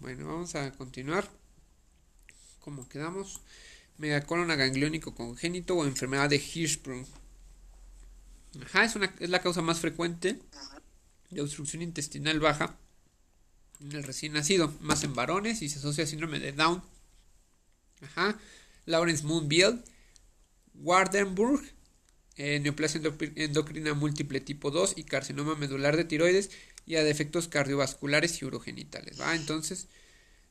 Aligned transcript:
Bueno, 0.00 0.26
vamos 0.26 0.54
a 0.54 0.72
continuar. 0.72 1.28
¿Cómo 2.60 2.88
quedamos? 2.88 3.42
Megacolon 3.98 4.48
gangliónico 4.48 5.14
congénito 5.14 5.76
o 5.76 5.84
enfermedad 5.84 6.30
de 6.30 6.36
Hirschsprung. 6.36 7.04
Ajá, 8.64 8.84
es, 8.84 8.96
una, 8.96 9.14
es 9.20 9.28
la 9.28 9.42
causa 9.42 9.60
más 9.60 9.78
frecuente 9.78 10.40
de 11.28 11.42
obstrucción 11.42 11.82
intestinal 11.82 12.40
baja 12.40 12.78
en 13.80 13.92
el 13.92 14.02
recién 14.02 14.32
nacido, 14.32 14.72
más 14.80 15.04
en 15.04 15.14
varones 15.14 15.60
y 15.60 15.68
se 15.68 15.78
asocia 15.78 16.04
a 16.04 16.06
síndrome 16.06 16.40
de 16.40 16.52
Down. 16.52 16.82
Ajá. 18.00 18.38
Lawrence 18.86 19.24
Moonbield, 19.26 19.84
Wardenburg, 20.76 21.62
eh, 22.36 22.58
neoplasia 22.58 23.02
endocrina 23.34 23.92
múltiple 23.92 24.40
tipo 24.40 24.70
2 24.70 24.94
y 24.96 25.04
carcinoma 25.04 25.56
medular 25.56 25.94
de 25.98 26.04
tiroides 26.04 26.50
y 26.86 26.96
a 26.96 27.04
defectos 27.04 27.48
cardiovasculares 27.48 28.40
y 28.40 28.44
urogenitales. 28.44 29.20
¿va? 29.20 29.34
Entonces, 29.34 29.88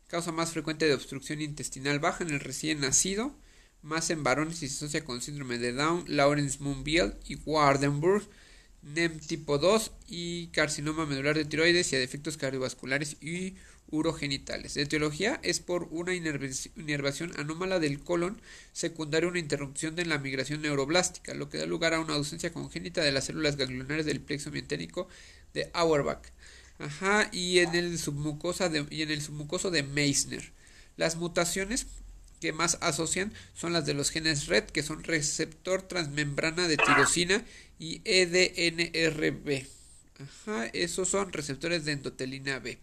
causa 0.07 0.31
más 0.31 0.51
frecuente 0.51 0.85
de 0.85 0.93
obstrucción 0.93 1.41
intestinal 1.41 1.99
baja 1.99 2.23
en 2.23 2.31
el 2.31 2.39
recién 2.39 2.79
nacido, 2.79 3.35
más 3.81 4.09
en 4.09 4.23
varones 4.23 4.61
y 4.61 4.67
se 4.67 4.75
asocia 4.75 5.05
con 5.05 5.21
síndrome 5.21 5.57
de 5.57 5.73
Down, 5.73 6.03
Lawrence 6.07 6.57
Moonbield 6.59 7.15
y 7.27 7.35
Wardenburg, 7.35 8.27
NEM 8.81 9.19
tipo 9.19 9.57
2 9.57 9.91
y 10.07 10.47
carcinoma 10.47 11.05
medular 11.05 11.35
de 11.35 11.45
tiroides 11.45 11.91
y 11.91 11.95
a 11.95 11.99
defectos 11.99 12.37
cardiovasculares 12.37 13.17
y 13.21 13.55
urogenitales. 13.91 14.75
De 14.75 14.83
etiología 14.83 15.39
es 15.43 15.59
por 15.59 15.87
una 15.91 16.13
inervación 16.13 17.31
anómala 17.37 17.79
del 17.79 17.99
colon 17.99 18.41
secundaria 18.71 19.27
a 19.27 19.31
una 19.31 19.39
interrupción 19.39 19.95
de 19.95 20.05
la 20.05 20.19
migración 20.19 20.61
neuroblástica, 20.61 21.33
lo 21.33 21.49
que 21.49 21.57
da 21.57 21.65
lugar 21.65 21.93
a 21.93 21.99
una 21.99 22.13
ausencia 22.13 22.53
congénita 22.53 23.01
de 23.01 23.11
las 23.11 23.25
células 23.25 23.57
ganglionares 23.57 24.05
del 24.05 24.21
plexo 24.21 24.51
mientérico 24.51 25.07
de 25.53 25.69
Auerbach. 25.73 26.21
Ajá, 26.79 27.29
y 27.31 27.59
en 27.59 27.75
el 27.75 27.99
submucosa 27.99 28.69
de, 28.69 28.85
y 28.89 29.01
en 29.01 29.11
el 29.11 29.21
submucoso 29.21 29.69
de 29.71 29.83
Meissner. 29.83 30.51
Las 30.95 31.17
mutaciones 31.17 31.87
que 32.39 32.53
más 32.53 32.77
asocian 32.81 33.33
son 33.53 33.73
las 33.73 33.85
de 33.85 33.93
los 33.93 34.11
genes 34.11 34.47
RED, 34.47 34.65
que 34.65 34.83
son 34.83 35.03
receptor 35.03 35.81
transmembrana 35.81 36.67
de 36.67 36.77
tirosina 36.77 37.43
y 37.77 38.01
EDNRB. 38.05 39.67
Ajá, 40.19 40.65
esos 40.67 41.09
son 41.09 41.31
receptores 41.31 41.85
de 41.85 41.93
endotelina 41.93 42.59
B. 42.59 42.79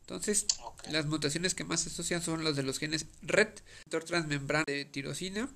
Entonces, 0.00 0.46
las 0.90 1.06
mutaciones 1.06 1.54
que 1.54 1.64
más 1.64 1.80
se 1.80 1.90
asocian 1.90 2.22
son 2.22 2.44
las 2.44 2.56
de 2.56 2.62
los 2.62 2.78
genes 2.78 3.06
RET, 3.22 3.60
receptor 3.60 4.04
transmembrana 4.04 4.64
de 4.66 4.86
tirosina, 4.86 5.50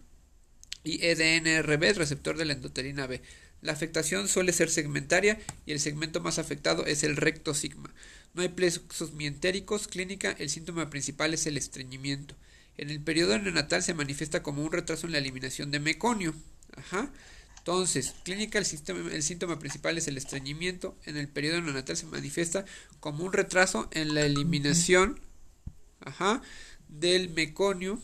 y 0.84 1.04
EDNRB, 1.04 1.96
receptor 1.96 2.36
de 2.36 2.44
la 2.44 2.52
endotelina 2.54 3.06
B. 3.06 3.22
La 3.62 3.72
afectación 3.72 4.28
suele 4.28 4.52
ser 4.52 4.68
segmentaria 4.68 5.38
y 5.64 5.72
el 5.72 5.80
segmento 5.80 6.20
más 6.20 6.38
afectado 6.38 6.84
es 6.84 7.04
el 7.04 7.16
recto 7.16 7.54
sigma. 7.54 7.94
No 8.34 8.42
hay 8.42 8.48
plexos 8.48 9.12
mientéricos. 9.12 9.88
Clínica, 9.88 10.32
el 10.38 10.50
síntoma 10.50 10.90
principal 10.90 11.32
es 11.32 11.46
el 11.46 11.56
estreñimiento. 11.56 12.34
En 12.76 12.90
el 12.90 13.00
periodo 13.00 13.38
neonatal 13.38 13.82
se 13.82 13.94
manifiesta 13.94 14.42
como 14.42 14.62
un 14.62 14.72
retraso 14.72 15.06
en 15.06 15.12
la 15.12 15.18
eliminación 15.18 15.70
de 15.70 15.80
meconio. 15.80 16.34
Ajá. 16.76 17.10
Entonces, 17.58 18.14
clínica, 18.24 18.58
el, 18.58 18.66
el 19.12 19.22
síntoma 19.22 19.60
principal 19.60 19.96
es 19.96 20.08
el 20.08 20.16
estreñimiento. 20.16 20.96
En 21.04 21.16
el 21.16 21.28
periodo 21.28 21.60
neonatal 21.60 21.96
se 21.96 22.06
manifiesta 22.06 22.64
como 22.98 23.24
un 23.24 23.32
retraso 23.32 23.88
en 23.92 24.14
la 24.14 24.22
eliminación 24.22 25.20
ajá, 26.00 26.42
del 26.88 27.30
meconio 27.30 28.00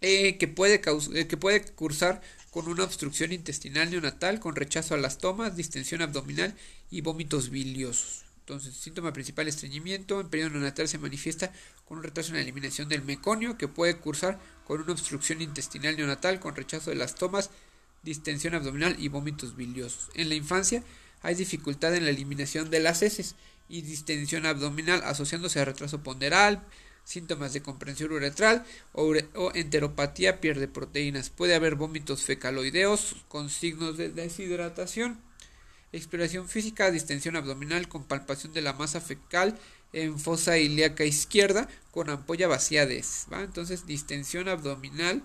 eh, 0.00 0.36
que, 0.38 0.46
puede 0.46 0.80
eh, 1.14 1.26
que 1.26 1.36
puede 1.36 1.64
cursar 1.64 2.22
con 2.56 2.68
una 2.68 2.84
obstrucción 2.84 3.32
intestinal 3.32 3.90
neonatal, 3.90 4.40
con 4.40 4.56
rechazo 4.56 4.94
a 4.94 4.96
las 4.96 5.18
tomas, 5.18 5.56
distensión 5.56 6.00
abdominal 6.00 6.54
y 6.90 7.02
vómitos 7.02 7.50
biliosos. 7.50 8.24
Entonces, 8.38 8.74
síntoma 8.74 9.12
principal 9.12 9.46
estreñimiento. 9.46 10.22
En 10.22 10.30
periodo 10.30 10.52
neonatal 10.52 10.88
se 10.88 10.96
manifiesta 10.96 11.52
con 11.84 11.98
un 11.98 12.04
retraso 12.04 12.30
en 12.30 12.36
la 12.36 12.40
eliminación 12.40 12.88
del 12.88 13.02
meconio 13.02 13.58
que 13.58 13.68
puede 13.68 13.98
cursar 13.98 14.40
con 14.66 14.80
una 14.80 14.92
obstrucción 14.92 15.42
intestinal 15.42 15.98
neonatal, 15.98 16.40
con 16.40 16.56
rechazo 16.56 16.88
de 16.88 16.96
las 16.96 17.14
tomas, 17.14 17.50
distensión 18.02 18.54
abdominal 18.54 18.96
y 18.98 19.08
vómitos 19.08 19.54
biliosos. 19.54 20.08
En 20.14 20.30
la 20.30 20.34
infancia 20.34 20.82
hay 21.20 21.34
dificultad 21.34 21.94
en 21.94 22.04
la 22.04 22.10
eliminación 22.10 22.70
de 22.70 22.80
las 22.80 23.02
heces 23.02 23.34
y 23.68 23.82
distensión 23.82 24.46
abdominal 24.46 25.02
asociándose 25.04 25.60
a 25.60 25.66
retraso 25.66 26.02
ponderal, 26.02 26.62
síntomas 27.06 27.52
de 27.52 27.62
comprensión 27.62 28.12
uretral 28.12 28.64
o, 28.92 29.14
enteropatía 29.54 30.40
pierde 30.40 30.66
proteínas. 30.66 31.30
Puede 31.30 31.54
haber 31.54 31.76
vómitos 31.76 32.24
fecaloideos 32.24 33.16
con 33.28 33.48
signos 33.48 33.96
de 33.96 34.10
deshidratación. 34.10 35.20
Exploración 35.92 36.48
física, 36.48 36.90
distensión 36.90 37.36
abdominal 37.36 37.88
con 37.88 38.04
palpación 38.04 38.52
de 38.52 38.60
la 38.60 38.72
masa 38.72 39.00
fecal 39.00 39.56
en 39.92 40.18
fosa 40.18 40.58
ilíaca 40.58 41.04
izquierda 41.04 41.68
con 41.92 42.10
ampolla 42.10 42.48
vacía 42.48 42.86
de 42.86 42.98
heces. 42.98 43.28
Entonces, 43.30 43.86
distensión 43.86 44.48
abdominal 44.48 45.22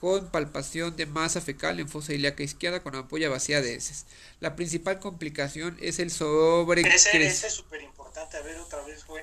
con 0.00 0.30
palpación 0.30 0.96
de 0.96 1.06
masa 1.06 1.40
fecal 1.40 1.78
en 1.78 1.88
fosa 1.88 2.12
ilíaca 2.12 2.42
izquierda 2.42 2.82
con 2.82 2.96
ampolla 2.96 3.28
vacía 3.28 3.62
de 3.62 3.74
heces. 3.74 4.06
La 4.40 4.56
principal 4.56 4.98
complicación 4.98 5.76
es 5.80 6.00
el 6.00 6.10
sobre... 6.10 6.82
Es 6.82 7.52
súper 7.52 7.82
importante. 7.82 8.36
A 8.36 8.42
ver 8.42 8.58
otra 8.58 8.82
vez, 8.82 9.06
güey. 9.06 9.22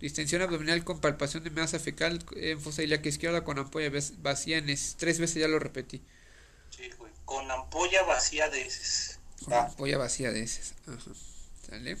Distensión 0.00 0.42
abdominal 0.42 0.84
con 0.84 1.00
palpación 1.00 1.42
de 1.42 1.50
masa 1.50 1.78
fecal 1.78 2.24
en 2.36 2.60
fosa 2.60 2.82
ilíaca 2.82 3.08
izquierda 3.08 3.42
con 3.42 3.58
ampolla 3.58 3.90
vacía 4.18 4.58
en 4.58 4.70
heces. 4.70 4.96
Tres 4.96 5.18
veces 5.18 5.40
ya 5.40 5.48
lo 5.48 5.58
repetí. 5.58 6.02
Sí, 6.70 6.88
güey. 6.98 7.12
Con 7.24 7.50
ampolla 7.50 8.04
vacía 8.04 8.48
de 8.48 8.62
heces. 8.62 9.18
Con 9.44 9.54
ampolla 9.54 9.98
vacía 9.98 10.30
de 10.30 10.42
heces. 10.42 10.74
Ajá. 10.86 11.10
¿Sale? 11.68 11.96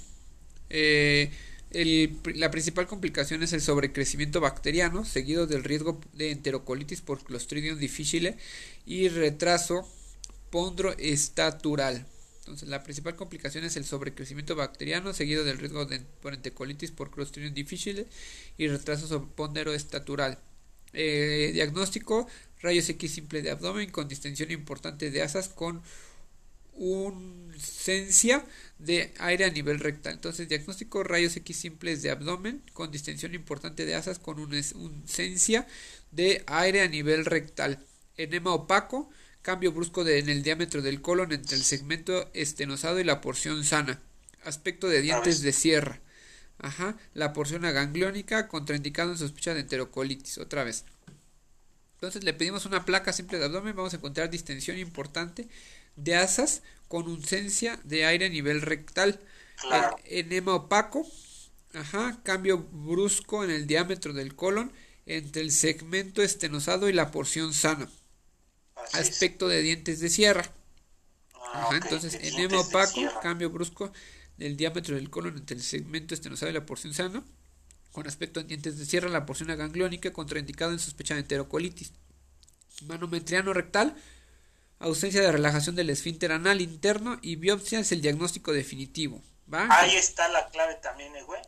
Eh, 0.70 1.30
el, 1.70 2.18
la 2.34 2.50
principal 2.50 2.86
complicación 2.86 3.42
es 3.42 3.52
el 3.52 3.60
sobrecrecimiento 3.60 4.40
bacteriano, 4.40 5.04
seguido 5.04 5.46
del 5.46 5.64
riesgo 5.64 6.00
de 6.14 6.30
enterocolitis 6.30 7.02
por 7.02 7.22
Clostridium 7.22 7.78
difficile 7.78 8.38
y 8.86 9.08
retraso 9.08 9.86
pondroestatural. 10.50 12.06
Entonces, 12.48 12.70
la 12.70 12.82
principal 12.82 13.14
complicación 13.14 13.64
es 13.64 13.76
el 13.76 13.84
sobrecrecimiento 13.84 14.56
bacteriano, 14.56 15.12
seguido 15.12 15.44
del 15.44 15.58
riesgo 15.58 15.84
de 15.84 16.00
por 16.00 16.32
enterocolitis 16.32 16.90
por 16.90 17.10
Clostridium 17.10 17.52
difficile 17.52 18.06
y 18.56 18.68
retraso 18.68 19.28
pondroestatural. 19.36 20.38
Eh, 20.94 21.50
diagnóstico: 21.52 22.26
rayos 22.62 22.88
X 22.88 23.12
simple 23.12 23.42
de 23.42 23.50
abdomen 23.50 23.90
con 23.90 24.08
distensión 24.08 24.50
importante 24.50 25.10
de 25.10 25.20
asas 25.20 25.50
con 25.50 25.82
uncencia 26.72 28.46
de 28.78 29.12
aire 29.18 29.44
a 29.44 29.50
nivel 29.50 29.78
rectal. 29.78 30.14
Entonces, 30.14 30.48
diagnóstico 30.48 31.04
rayos 31.04 31.36
X 31.36 31.54
simples 31.54 32.00
de 32.00 32.10
abdomen 32.10 32.62
con 32.72 32.90
distensión 32.90 33.34
importante 33.34 33.84
de 33.84 33.94
asas 33.94 34.18
con 34.18 34.38
uncencia 34.38 35.66
de 36.12 36.42
aire 36.46 36.80
a 36.80 36.88
nivel 36.88 37.26
rectal. 37.26 37.84
Enema 38.16 38.54
opaco, 38.54 39.10
cambio 39.48 39.72
brusco 39.72 40.04
de, 40.04 40.18
en 40.18 40.28
el 40.28 40.42
diámetro 40.42 40.82
del 40.82 41.00
colon 41.00 41.32
entre 41.32 41.56
el 41.56 41.64
segmento 41.64 42.28
estenosado 42.34 43.00
y 43.00 43.04
la 43.04 43.22
porción 43.22 43.64
sana. 43.64 43.98
Aspecto 44.44 44.88
de 44.88 45.00
dientes 45.00 45.40
de 45.40 45.54
sierra. 45.54 46.00
Ajá, 46.58 46.98
la 47.14 47.32
porción 47.32 47.64
agangliónica 47.64 48.46
contraindicado 48.46 49.12
en 49.12 49.16
sospecha 49.16 49.54
de 49.54 49.60
enterocolitis. 49.60 50.36
Otra 50.36 50.64
vez. 50.64 50.84
Entonces 51.94 52.24
le 52.24 52.34
pedimos 52.34 52.66
una 52.66 52.84
placa 52.84 53.14
simple 53.14 53.38
de 53.38 53.46
abdomen, 53.46 53.74
vamos 53.74 53.94
a 53.94 53.96
encontrar 53.96 54.28
distensión 54.28 54.76
importante 54.76 55.48
de 55.96 56.14
asas 56.14 56.60
con 56.86 57.08
uncencia 57.08 57.80
de 57.84 58.04
aire 58.04 58.26
a 58.26 58.28
nivel 58.28 58.60
rectal. 58.60 59.18
enema 60.04 60.56
opaco, 60.56 61.10
ajá, 61.72 62.20
cambio 62.22 62.58
brusco 62.70 63.44
en 63.44 63.50
el 63.50 63.66
diámetro 63.66 64.12
del 64.12 64.34
colon 64.34 64.70
entre 65.06 65.40
el 65.40 65.52
segmento 65.52 66.20
estenosado 66.20 66.90
y 66.90 66.92
la 66.92 67.10
porción 67.10 67.54
sana. 67.54 67.88
Aspecto 68.92 69.48
de 69.48 69.62
dientes 69.62 70.00
de 70.00 70.08
sierra. 70.08 70.50
Ah, 71.34 71.66
ajá, 71.66 71.76
entonces 71.76 72.18
enema 72.22 72.60
opaco, 72.60 73.00
cambio 73.22 73.50
brusco 73.50 73.92
del 74.36 74.56
diámetro 74.56 74.96
del 74.96 75.10
colon 75.10 75.36
entre 75.36 75.56
el 75.56 75.62
segmento 75.62 76.14
estenosado 76.14 76.50
y 76.50 76.54
la 76.54 76.66
porción 76.66 76.94
sana. 76.94 77.22
Con 77.92 78.06
aspecto 78.06 78.40
de 78.40 78.46
dientes 78.46 78.78
de 78.78 78.84
sierra, 78.84 79.08
la 79.08 79.26
porción 79.26 79.48
gangliónica 79.48 80.12
contraindicado 80.12 80.72
en 80.72 80.78
sospecha 80.78 81.14
de 81.14 81.20
enterocolitis. 81.20 81.92
Manometriano 82.86 83.52
rectal, 83.52 83.96
ausencia 84.78 85.20
de 85.20 85.32
relajación 85.32 85.74
del 85.74 85.90
esfínter 85.90 86.32
anal 86.32 86.60
interno 86.60 87.18
y 87.22 87.36
biopsia 87.36 87.80
es 87.80 87.90
el 87.92 88.00
diagnóstico 88.00 88.52
definitivo. 88.52 89.22
¿va? 89.52 89.66
Ahí 89.70 89.96
está 89.96 90.28
la 90.28 90.48
clave 90.48 90.76
también, 90.76 91.14
eh, 91.16 91.22
güey. 91.22 91.40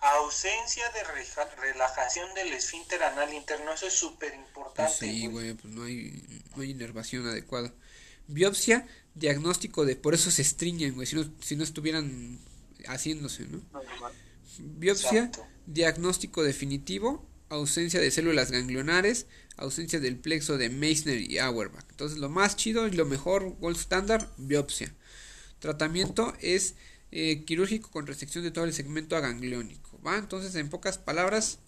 Ausencia 0.00 0.84
de 0.92 1.04
relajación 1.60 2.32
del 2.34 2.52
esfínter 2.52 3.02
anal 3.02 3.34
interno, 3.34 3.72
eso 3.72 3.86
es 3.86 3.94
súper 3.94 4.34
importante. 4.34 4.92
sí, 4.98 5.26
güey, 5.26 5.54
pues 5.54 5.72
no 5.74 5.84
hay, 5.84 6.42
no 6.56 6.62
hay 6.62 6.70
inervación 6.70 7.26
adecuada. 7.26 7.72
Biopsia, 8.26 8.86
diagnóstico 9.14 9.84
de, 9.84 9.96
por 9.96 10.14
eso 10.14 10.30
se 10.30 10.42
estriñen, 10.42 10.94
güey, 10.94 11.06
si 11.06 11.16
no, 11.16 11.30
si 11.40 11.56
no 11.56 11.64
estuvieran 11.64 12.38
haciéndose, 12.86 13.44
¿no? 13.44 13.60
Biopsia, 14.58 15.30
diagnóstico 15.66 16.42
definitivo, 16.42 17.26
ausencia 17.48 18.00
de 18.00 18.10
células 18.10 18.50
ganglionares, 18.50 19.26
ausencia 19.56 20.00
del 20.00 20.16
plexo 20.16 20.56
de 20.56 20.70
Meissner 20.70 21.20
y 21.20 21.38
Auerbach. 21.38 21.84
Entonces 21.90 22.18
lo 22.18 22.28
más 22.28 22.56
chido 22.56 22.86
y 22.86 22.92
lo 22.92 23.04
mejor, 23.04 23.56
gold 23.58 23.76
standard, 23.76 24.26
biopsia. 24.38 24.94
Tratamiento 25.58 26.32
es 26.40 26.74
eh, 27.12 27.44
quirúrgico 27.44 27.90
con 27.90 28.06
resección 28.06 28.44
de 28.44 28.50
todo 28.50 28.64
el 28.64 28.72
segmento 28.72 29.16
agangliónico. 29.16 29.89
¿Va? 30.06 30.18
Entonces, 30.18 30.54
en 30.56 30.68
pocas 30.70 30.98
palabras, 30.98 31.58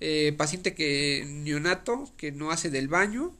eh, 0.00 0.34
paciente 0.36 0.74
que 0.74 1.24
neonato, 1.26 2.12
que 2.16 2.32
no 2.32 2.50
hace 2.50 2.70
del 2.70 2.88
baño, 2.88 3.36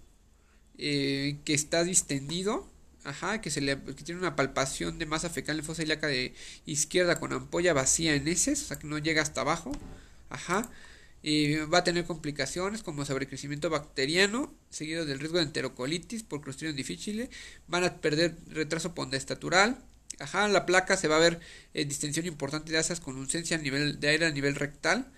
eh, 0.78 1.38
que 1.44 1.54
está 1.54 1.84
distendido, 1.84 2.68
ajá, 3.04 3.40
que, 3.40 3.50
se 3.50 3.60
le, 3.60 3.78
que 3.82 4.04
tiene 4.04 4.20
una 4.20 4.36
palpación 4.36 4.98
de 4.98 5.06
masa 5.06 5.30
fecal 5.30 5.58
en 5.58 5.64
fosa 5.64 5.82
ilíaca 5.82 6.06
de 6.06 6.34
izquierda 6.66 7.20
con 7.20 7.32
ampolla 7.32 7.72
vacía 7.72 8.14
en 8.14 8.28
heces, 8.28 8.62
o 8.62 8.66
sea 8.66 8.78
que 8.78 8.86
no 8.86 8.98
llega 8.98 9.22
hasta 9.22 9.42
abajo, 9.42 9.72
ajá, 10.30 10.70
y 11.22 11.56
va 11.56 11.78
a 11.78 11.84
tener 11.84 12.04
complicaciones 12.06 12.82
como 12.82 13.04
sobrecrecimiento 13.04 13.68
bacteriano, 13.70 14.54
seguido 14.70 15.04
del 15.04 15.18
riesgo 15.18 15.38
de 15.38 15.44
enterocolitis 15.44 16.22
por 16.22 16.40
Clostridium 16.40 16.76
difficile, 16.76 17.30
van 17.68 17.84
a 17.84 18.00
perder 18.00 18.36
retraso 18.48 18.94
pondestatural, 18.94 19.84
ajá, 20.20 20.46
la 20.48 20.66
placa 20.66 20.96
se 20.96 21.08
va 21.08 21.16
a 21.16 21.20
ver 21.20 21.40
eh, 21.74 21.84
distensión 21.84 22.26
importante 22.26 22.72
de 22.72 22.78
asas 22.78 23.00
con 23.00 23.16
ausencia 23.16 23.56
a 23.56 23.60
nivel 23.60 23.98
de 24.00 24.08
aire 24.08 24.26
a 24.26 24.30
nivel 24.30 24.54
rectal, 24.54 25.12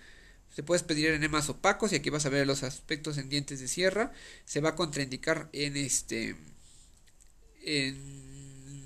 se 0.55 0.63
puede 0.63 0.83
pedir 0.83 1.09
enemas 1.09 1.49
opacos 1.49 1.91
y 1.91 1.95
aquí 1.95 2.09
vas 2.09 2.25
a 2.25 2.29
ver 2.29 2.47
los 2.47 2.63
aspectos 2.63 3.17
en 3.17 3.29
dientes 3.29 3.59
de 3.59 3.67
sierra, 3.67 4.11
se 4.45 4.61
va 4.61 4.69
a 4.69 4.75
contraindicar 4.75 5.49
en 5.53 5.77
este 5.77 6.35
en 7.65 8.23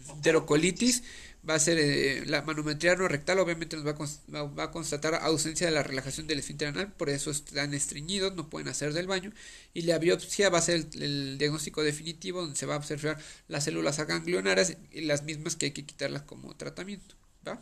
enterocolitis 0.10 1.04
va 1.48 1.56
a 1.56 1.60
ser 1.60 1.78
eh, 1.80 2.24
la 2.26 2.42
manometría 2.42 2.96
no 2.96 3.08
rectal, 3.08 3.40
obviamente 3.40 3.78
nos 3.78 3.86
va 3.86 3.92
a, 3.92 4.44
va 4.44 4.64
a, 4.64 4.72
constatar 4.72 5.16
ausencia 5.16 5.68
de 5.68 5.74
la 5.74 5.84
relajación 5.84 6.28
del 6.28 6.40
esfínter 6.40 6.70
anal, 6.70 6.92
por 6.94 7.10
eso 7.10 7.32
están 7.32 7.74
estreñidos, 7.74 8.36
no 8.36 8.50
pueden 8.50 8.68
hacer 8.68 8.94
del 8.94 9.08
baño, 9.08 9.32
y 9.74 9.84
la 9.84 9.98
biopsia 9.98 10.50
va 10.50 10.60
a 10.60 10.62
ser 10.62 10.88
el, 10.94 11.38
diagnóstico 11.38 11.84
definitivo, 11.84 12.42
donde 12.42 12.58
se 12.58 12.66
va 12.66 12.76
a 12.76 12.78
observar 12.78 13.18
las 13.48 13.64
células 13.64 14.00
aganglionares 14.00 14.78
y 14.92 15.02
las 15.02 15.24
mismas 15.24 15.56
que 15.56 15.68
hay 15.68 15.72
que 15.72 15.86
quitarlas 15.86 16.24
como 16.24 16.56
tratamiento, 16.56 17.16
¿va? 17.48 17.62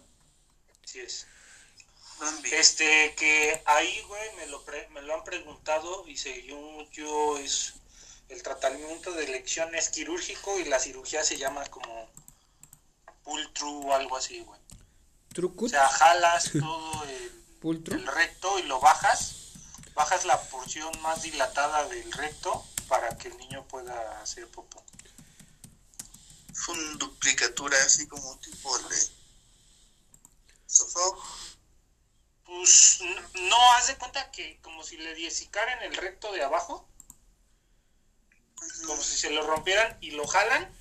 Así 0.83 0.99
es. 0.99 1.27
Este, 2.51 3.13
que 3.17 3.61
ahí, 3.65 4.01
güey, 4.07 4.35
me 4.37 4.47
lo, 4.47 4.63
pre, 4.63 4.87
me 4.89 5.01
lo 5.01 5.15
han 5.15 5.23
preguntado 5.23 6.07
y 6.07 6.15
según 6.15 6.89
yo 6.91 7.37
es 7.37 7.73
el 8.29 8.41
tratamiento 8.41 9.11
de 9.11 9.25
elección 9.25 9.75
es 9.75 9.89
quirúrgico 9.89 10.59
y 10.59 10.65
la 10.65 10.79
cirugía 10.79 11.23
se 11.23 11.37
llama 11.37 11.65
como 11.65 12.09
pull 13.25 13.53
through 13.53 13.87
o 13.87 13.93
algo 13.93 14.15
así, 14.15 14.39
güey. 14.39 14.59
O 15.37 15.67
sea, 15.67 15.89
jalas 15.89 16.51
todo 16.53 17.03
el, 17.09 17.83
el, 17.91 18.07
recto 18.07 18.57
y 18.59 18.63
lo 18.63 18.79
bajas, 18.79 19.51
bajas 19.93 20.23
la 20.23 20.39
porción 20.43 20.89
más 21.01 21.23
dilatada 21.23 21.89
del 21.89 22.09
recto 22.13 22.65
para 22.87 23.17
que 23.17 23.27
el 23.27 23.37
niño 23.37 23.67
pueda 23.67 24.21
hacer 24.21 24.47
popó. 24.49 24.85
Es 26.49 26.67
una 26.69 26.97
duplicatura 26.97 27.77
así 27.83 28.07
como 28.07 28.31
un 28.31 28.39
tipo 28.39 28.77
de 28.77 28.95
Pues 32.45 33.01
no, 33.33 33.73
haz 33.73 33.87
de 33.87 33.97
cuenta 33.97 34.31
que 34.31 34.61
como 34.61 34.83
si 34.83 34.97
le 34.97 35.13
diesicaran 35.15 35.83
el 35.83 35.97
recto 35.97 36.31
de 36.31 36.43
abajo, 36.43 36.87
como 38.85 39.01
si 39.01 39.17
se 39.17 39.31
lo 39.31 39.45
rompieran 39.45 39.97
y 39.99 40.11
lo 40.11 40.25
jalan 40.27 40.73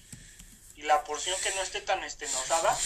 y 0.77 0.83
la 0.83 1.05
porción 1.05 1.37
que 1.43 1.55
no 1.55 1.63
esté 1.63 1.81
tan 1.81 2.03
estenosada 2.05 2.77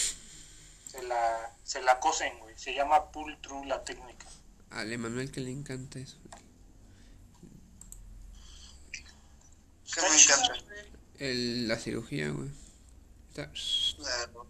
se 0.87 1.03
la, 1.03 1.55
se 1.63 1.81
la 1.81 1.99
cosen, 1.99 2.37
güey. 2.39 2.57
Se 2.57 2.73
llama 2.73 3.11
pull 3.11 3.39
through 3.41 3.65
la 3.65 3.83
técnica. 3.83 4.27
Al 4.71 4.91
Emanuel 4.91 5.31
que 5.31 5.41
le 5.41 5.51
encanta 5.51 5.99
eso. 5.99 6.17
¿Qué 9.93 10.01
me 10.01 10.21
encanta? 10.21 10.53
El, 11.17 11.67
la 11.67 11.77
cirugía, 11.77 12.29
güey. 12.29 12.49
Está... 13.29 13.51
Claro. 13.97 14.49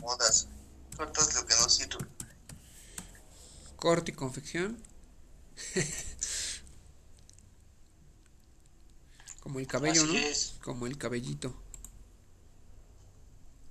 Modas. 0.00 0.48
Cortas 0.96 1.34
lo 1.34 1.46
que 1.46 1.54
no 1.54 1.68
sirve. 1.68 2.06
Corte 3.76 4.12
y 4.12 4.14
confección. 4.14 4.82
Como 9.42 9.58
el 9.58 9.66
cabello, 9.66 10.02
Así 10.02 10.12
¿no? 10.12 10.18
es. 10.18 10.54
Como 10.62 10.86
el 10.86 10.96
cabellito. 10.98 11.54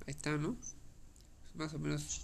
Ahí 0.06 0.12
está, 0.14 0.30
¿no? 0.30 0.56
Más 1.54 1.72
o 1.74 1.78
menos 1.78 2.22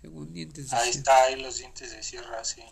según 0.00 0.32
dientes 0.32 0.70
de 0.70 0.76
Ahí 0.76 0.84
sierra. 0.92 0.98
está, 0.98 1.22
ahí 1.24 1.42
los 1.42 1.56
dientes 1.58 1.90
de 1.90 2.02
sierra, 2.02 2.44
sí. 2.44 2.62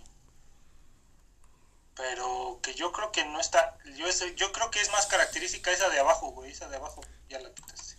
Pero 1.95 2.59
que 2.63 2.75
yo 2.75 2.91
creo 2.93 3.13
que 3.13 3.25
no 3.27 3.39
está. 3.41 3.79
Yo, 3.97 4.07
ese- 4.07 4.35
yo 4.35 4.51
creo 4.53 4.71
que 4.71 4.81
es 4.81 4.91
más 4.93 5.07
característica 5.07 5.71
esa 5.71 5.89
de 5.91 5.99
abajo, 6.01 6.31
güey. 6.31 6.51
Esa 6.51 6.69
de 6.69 6.77
abajo, 6.77 7.03
ya 7.29 7.39
la 7.41 7.53
quitaste. 7.53 7.97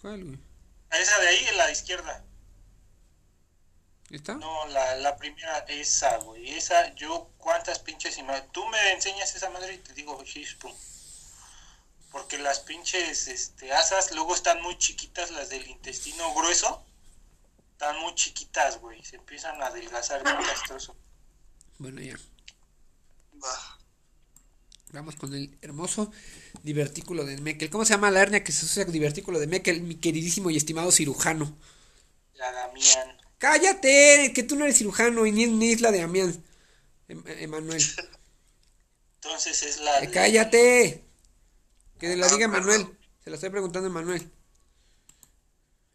¿Cuál, 0.00 0.24
güey? 0.24 0.38
Esa 0.90 1.18
de 1.20 1.28
ahí, 1.28 1.46
en 1.48 1.56
la 1.56 1.70
izquierda. 1.70 2.24
¿Está? 4.10 4.34
No, 4.34 4.66
la, 4.68 4.96
la 4.96 5.16
primera, 5.16 5.58
esa, 5.68 6.16
güey. 6.18 6.50
Esa, 6.50 6.92
yo, 6.94 7.30
cuántas 7.38 7.78
pinches 7.78 8.18
imágenes. 8.18 8.50
Tú 8.52 8.66
me 8.66 8.92
enseñas 8.92 9.34
esa 9.34 9.50
madre 9.50 9.74
y 9.74 9.78
te 9.78 9.94
digo, 9.94 10.20
Shishpum. 10.24 10.72
Porque 12.10 12.38
las 12.38 12.58
pinches 12.60 13.28
este, 13.28 13.72
asas 13.72 14.10
luego 14.10 14.34
están 14.34 14.60
muy 14.62 14.76
chiquitas, 14.78 15.30
las 15.30 15.48
del 15.48 15.66
intestino 15.68 16.34
grueso. 16.34 16.84
Están 17.72 18.00
muy 18.00 18.14
chiquitas, 18.16 18.80
güey. 18.80 19.02
Se 19.04 19.14
empiezan 19.16 19.62
a 19.62 19.66
adelgazar 19.66 20.24
bien 20.24 20.36
castroso. 20.36 20.96
Bueno, 21.78 22.00
ya. 22.00 22.16
Va. 23.42 23.78
Vamos 24.92 25.14
con 25.14 25.32
el 25.34 25.56
hermoso 25.62 26.10
divertículo 26.64 27.24
de 27.24 27.38
Meckel. 27.38 27.70
¿Cómo 27.70 27.84
se 27.84 27.94
llama 27.94 28.10
la 28.10 28.22
hernia 28.22 28.42
que 28.42 28.50
se 28.50 28.66
asocia 28.66 28.84
con 28.84 28.92
divertículo 28.92 29.38
de 29.38 29.46
Meckel, 29.46 29.82
mi 29.82 29.94
queridísimo 29.94 30.50
y 30.50 30.56
estimado 30.56 30.90
cirujano? 30.90 31.56
La 32.34 32.50
Damián. 32.50 33.20
¡Cállate! 33.40 34.32
Que 34.34 34.42
tú 34.42 34.54
no 34.54 34.64
eres 34.64 34.76
cirujano 34.76 35.24
y 35.24 35.32
ni, 35.32 35.46
ni 35.46 35.72
es 35.72 35.80
la 35.80 35.90
de 35.90 36.02
Amián. 36.02 36.44
Em- 37.08 37.24
Emanuel. 37.26 37.82
Entonces 39.14 39.62
es 39.62 39.80
la. 39.80 39.98
Eh, 39.98 40.06
de- 40.08 40.12
¡Cállate! 40.12 41.04
Que 41.98 42.16
la 42.16 42.26
Ah, 42.26 42.28
diga. 42.28 42.48
Manuel. 42.48 42.86
Se 43.24 43.30
la 43.30 43.36
estoy 43.36 43.48
preguntando 43.48 43.88
a 43.88 43.92
Manuel. 43.92 44.30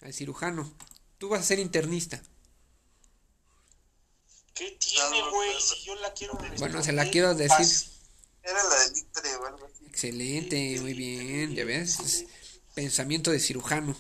Al 0.02 0.12
cirujano. 0.12 0.74
Tú 1.20 1.30
vas 1.30 1.42
a 1.42 1.44
ser 1.44 1.60
internista. 1.60 2.20
¿Qué 4.56 4.78
tiene, 4.80 5.30
güey? 5.30 5.52
Si 5.62 5.84
yo 5.86 5.96
la 5.96 6.12
quiero 6.14 6.34
Bueno, 6.58 6.82
se 6.84 6.94
la 6.94 7.10
quiero 7.12 7.36
decir. 7.36 7.92
Era 8.42 8.64
la 8.64 8.80
del 8.86 8.98
Ictre 8.98 9.36
o 9.36 9.46
algo 9.46 9.66
así. 9.68 9.86
Excelente, 9.86 10.80
muy 10.82 10.94
bien. 10.94 11.54
Ya 11.54 11.64
ves, 11.66 12.00
es 12.00 12.26
pensamiento 12.74 13.30
de 13.32 13.40
cirujano. 13.40 13.96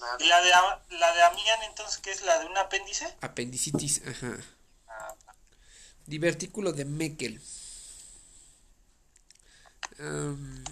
Nada. 0.00 0.16
¿Y 0.20 0.26
la 0.28 0.40
de, 0.42 0.50
la 0.98 1.14
de 1.14 1.22
Amián, 1.22 1.58
entonces, 1.68 1.98
qué 1.98 2.10
es 2.10 2.22
la 2.22 2.38
de 2.38 2.46
un 2.46 2.56
apéndice? 2.58 3.06
Apendicitis, 3.20 4.02
ajá. 4.06 4.38
Ah, 4.88 5.14
Divertículo 6.06 6.72
de 6.72 6.84
Meckel. 6.84 7.40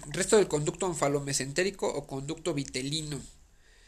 Resto 0.07 0.37
del 0.37 0.47
conducto 0.47 0.85
onfalomesentérico 0.85 1.87
o 1.87 2.05
conducto 2.07 2.53
vitelino. 2.53 3.21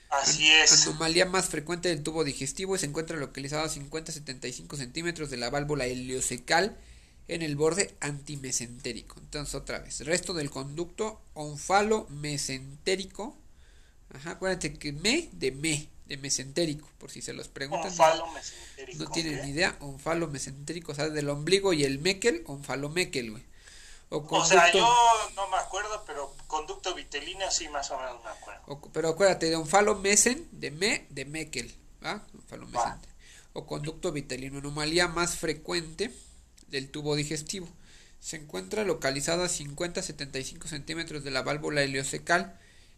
así 0.10 0.52
es. 0.52 0.88
Anomalía 0.88 1.26
más 1.26 1.48
frecuente 1.50 1.90
del 1.90 2.04
tubo 2.04 2.24
digestivo 2.24 2.76
y 2.76 2.80
se 2.80 2.86
encuentra 2.88 3.18
localizado 3.18 3.64
a 3.64 3.70
50-75 3.70 4.76
centímetros 4.78 5.30
de 5.30 5.38
la 5.38 5.50
válvula 5.50 5.86
heliocecal 5.86 6.78
en 7.28 7.42
el 7.44 7.56
borde 7.56 7.96
antimesentérico. 8.00 9.20
Entonces, 9.20 9.54
otra 9.56 9.80
vez, 9.80 10.00
resto 10.06 10.34
del 10.34 10.50
conducto 10.50 11.22
onfalomesentérico. 11.34 13.38
Ajá, 14.14 14.32
acuérdate 14.32 14.74
que 14.74 14.92
me 14.94 15.30
de 15.34 15.52
me, 15.52 15.90
de 16.06 16.18
mesentérico, 16.18 16.88
por 16.98 17.12
si 17.12 17.22
se 17.22 17.34
los 17.34 17.48
preguntan. 17.50 17.92
Onfalomesentérico, 17.92 19.04
No 19.04 19.12
tienen 19.12 19.42
ni 19.44 19.50
idea, 19.52 19.76
onfalomesentérico, 19.80 20.92
o 20.92 20.96
sea, 20.96 21.10
del 21.10 21.30
ombligo 21.30 21.74
y 21.74 21.84
el 21.84 22.00
mekel, 22.00 22.44
onfalomekel, 22.48 23.32
güey. 23.32 23.44
O 24.10 24.20
O 24.20 24.46
sea, 24.46 24.72
conducto- 24.72 24.78
yo 24.78 25.32
no 25.36 25.50
me 25.50 25.58
acuerdo, 25.58 26.04
pero 26.08 26.34
conducto 26.48 26.96
vitelino 26.96 27.52
sí 27.52 27.68
más 27.68 27.92
o 27.92 27.98
menos 27.98 28.24
me 28.24 28.30
acuerdo. 28.30 28.62
O- 28.68 28.82
pero 28.94 29.10
acuérdate, 29.10 29.50
de 29.50 29.58
onfalomesen, 29.58 30.48
de 30.54 30.72
me, 30.72 31.06
de 31.10 31.26
Meckel, 31.26 31.76
¿va? 32.04 32.26
Onfalomesen. 32.34 32.80
Va. 32.80 33.02
O 33.52 33.66
conducto 33.66 34.14
vitelino, 34.14 34.60
anomalía 34.60 35.10
más 35.10 35.36
frecuente 35.36 36.14
del 36.70 36.90
tubo 36.90 37.16
digestivo. 37.18 37.68
Se 38.22 38.38
encuentra 38.38 38.86
localizado 38.86 39.44
a 39.44 39.50
50-75 39.50 40.68
centímetros 40.68 41.24
de 41.26 41.32
la 41.32 41.42
válvula 41.42 41.82
heliocecal 41.84 42.58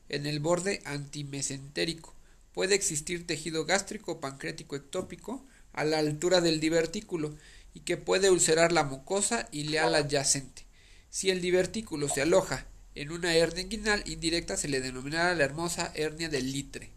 en 0.09 0.25
el 0.25 0.39
borde 0.39 0.81
antimesentérico. 0.85 2.13
Puede 2.53 2.75
existir 2.75 3.25
tejido 3.25 3.65
gástrico 3.65 4.13
o 4.13 4.19
pancreático 4.19 4.75
ectópico 4.75 5.45
a 5.71 5.85
la 5.85 5.99
altura 5.99 6.41
del 6.41 6.59
divertículo 6.59 7.35
y 7.73 7.81
que 7.81 7.97
puede 7.97 8.29
ulcerar 8.29 8.71
la 8.71 8.83
mucosa 8.83 9.47
ileal 9.51 9.95
adyacente. 9.95 10.65
Si 11.09 11.29
el 11.29 11.41
divertículo 11.41 12.09
se 12.09 12.21
aloja 12.21 12.65
en 12.95 13.11
una 13.11 13.33
hernia 13.33 13.63
inguinal 13.63 14.03
indirecta 14.07 14.57
se 14.57 14.67
le 14.67 14.81
denominará 14.81 15.33
la 15.33 15.45
hermosa 15.45 15.91
hernia 15.95 16.27
del 16.27 16.51
litre. 16.51 16.91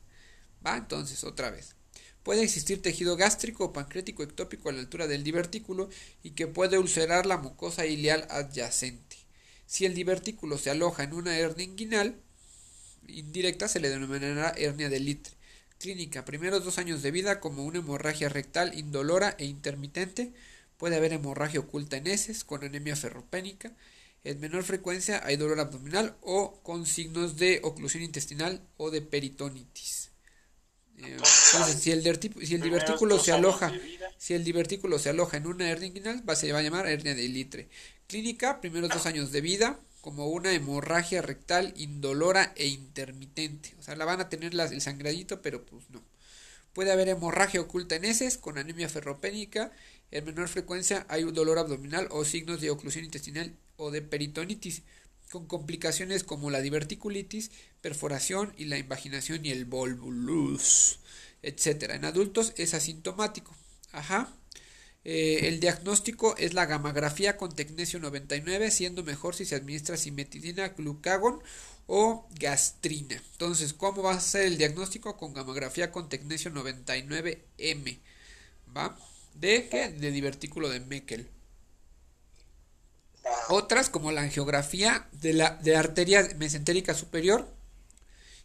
¿Va? 0.67 0.77
Entonces, 0.77 1.23
otra 1.23 1.51
vez. 1.51 1.77
Puede 2.23 2.43
existir 2.43 2.81
tejido 2.83 3.17
gástrico 3.17 3.67
o 3.67 3.73
pancreático 3.73 4.23
ectópico 4.23 4.69
a 4.69 4.73
la 4.73 4.81
altura 4.81 5.07
del 5.07 5.23
divertículo 5.23 5.91
y 6.23 6.31
que 6.31 6.47
puede 6.47 6.79
ulcerar 6.79 7.27
la 7.27 7.37
mucosa 7.37 7.87
ileal 7.87 8.27
adyacente. 8.31 9.17
Si 9.67 9.85
el 9.85 9.95
divertículo 9.95 10.59
se 10.59 10.71
aloja 10.71 11.05
en 11.05 11.15
una 11.15 11.37
hernia 11.37 11.67
inguinal 11.67 12.17
indirecta 13.09 13.69
se 13.69 13.81
le 13.81 13.91
denominará 13.91 14.53
hernia 14.57 14.89
de 14.89 15.01
litre. 15.01 15.35
Clínica, 15.79 16.25
primeros 16.25 16.65
dos 16.65 16.79
años 16.79 17.03
de 17.03 17.11
vida 17.11 17.41
como 17.41 17.65
una 17.65 17.79
hemorragia 17.79 18.29
rectal 18.29 18.79
indolora 18.79 19.35
e 19.39 19.47
intermitente. 19.47 20.33
Puede 20.77 20.97
haber 20.97 21.13
hemorragia 21.13 21.61
oculta 21.61 21.97
en 21.97 22.07
heces 22.07 22.45
con 22.45 22.65
anemia 22.65 22.95
ferropénica. 22.97 23.73
En 24.25 24.39
menor 24.39 24.63
frecuencia 24.63 25.21
hay 25.25 25.37
dolor 25.37 25.59
abdominal 25.59 26.17
o 26.21 26.61
con 26.63 26.87
signos 26.87 27.37
de 27.37 27.61
oclusión 27.65 28.05
intestinal 28.05 28.61
o 28.77 28.91
de 28.91 29.03
peritonitis. 29.03 30.13
Eh, 30.99 31.17
entonces, 31.17 31.81
si 31.81 31.91
el, 31.91 32.03
si 32.47 32.55
el 32.55 32.61
divertículo 32.61 33.19
se 33.19 33.33
aloja, 33.33 33.73
si 34.17 34.35
el 34.35 34.45
divertículo 34.45 34.99
se 35.01 35.09
aloja 35.09 35.39
en 35.39 35.49
una 35.49 35.69
hernia 35.69 35.89
inguinal, 35.89 36.29
va, 36.29 36.37
se 36.37 36.53
va 36.53 36.61
a 36.61 36.63
llamar 36.63 36.87
hernia 36.87 37.15
de 37.15 37.29
litre. 37.29 37.69
Clínica, 38.07 38.61
primeros 38.61 38.91
dos 38.91 39.07
años 39.07 39.33
de 39.33 39.41
vida, 39.41 39.81
como 40.03 40.27
una 40.27 40.53
hemorragia 40.53 41.23
rectal 41.23 41.73
indolora 41.77 42.53
e 42.57 42.67
intermitente. 42.67 43.75
O 43.79 43.83
sea, 43.83 43.97
la 43.97 44.05
van 44.05 44.21
a 44.21 44.29
tener 44.29 44.53
el 44.53 44.81
sangradito, 44.83 45.41
pero 45.41 45.65
pues 45.65 45.89
no. 45.91 46.03
Puede 46.75 46.91
haber 46.91 47.09
hemorragia 47.09 47.61
oculta 47.61 47.95
en 47.95 48.05
heces 48.05 48.37
con 48.37 48.59
anemia 48.59 48.89
ferropénica. 48.89 49.71
En 50.11 50.25
menor 50.25 50.49
frecuencia 50.49 51.07
hay 51.09 51.23
un 51.23 51.35
dolor 51.35 51.59
abdominal 51.59 52.09
o 52.11 52.25
signos 52.25 52.61
de 52.61 52.71
oclusión 52.71 53.05
intestinal 53.05 53.55
o 53.77 53.93
de 53.93 54.03
peritonitis, 54.03 54.83
con 55.31 55.47
complicaciones 55.47 56.25
como 56.25 56.51
la 56.51 56.61
diverticulitis, 56.61 57.53
perforación 57.81 58.53
y 58.59 58.65
la 58.65 58.79
invaginación 58.79 59.47
y 59.47 59.51
el 59.51 59.67
volvulus, 59.67 60.99
etc. 61.43 61.91
En 61.93 62.05
adultos 62.05 62.55
es 62.57 62.75
asintomático. 62.75 63.55
Ajá. 63.93 64.35
Eh, 65.05 65.49
el 65.49 65.59
diagnóstico 65.59 66.37
es 66.37 66.55
la 66.55 66.67
gamografía 66.67 67.37
con 67.37 67.55
tecnesio 67.55 67.99
99, 67.99 68.71
siendo 68.71 69.03
mejor 69.03 69.35
si 69.35 69.45
se 69.45 69.57
administra 69.57 69.97
simetidina, 69.97 70.69
glucagón 70.69 71.43
o 71.87 72.29
gastrina. 72.39 73.21
Entonces, 73.33 73.73
¿cómo 73.73 74.03
va 74.03 74.13
a 74.13 74.21
ser 74.21 74.47
el 74.47 74.59
diagnóstico 74.59 75.17
con 75.17 75.35
gamografía 75.35 75.91
con 75.91 76.09
tecnesio 76.09 76.53
99M? 76.53 77.99
¿Va? 78.77 78.97
¿De 79.35 79.69
qué? 79.69 79.89
De 79.89 80.11
divertículo 80.13 80.69
de 80.69 80.81
Meckel. 80.81 81.29
Otras 83.49 83.89
como 83.89 84.13
la 84.13 84.23
angiografía 84.23 85.09
de 85.13 85.33
la 85.33 85.51
de 85.63 85.77
arteria 85.77 86.29
mesentérica 86.39 86.95
superior 86.95 87.49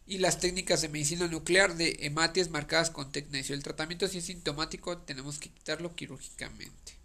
y 0.07 0.19
las 0.19 0.39
técnicas 0.39 0.81
de 0.81 0.89
medicina 0.89 1.27
nuclear 1.27 1.75
de 1.75 1.97
hematias 1.99 2.49
marcadas 2.49 2.89
con 2.89 3.11
tecnesio. 3.11 3.53
El 3.53 3.63
tratamiento 3.63 4.07
si 4.07 4.19
es 4.19 4.25
sintomático 4.25 4.97
tenemos 4.99 5.37
que 5.37 5.49
quitarlo 5.49 5.95
quirúrgicamente. 5.95 6.97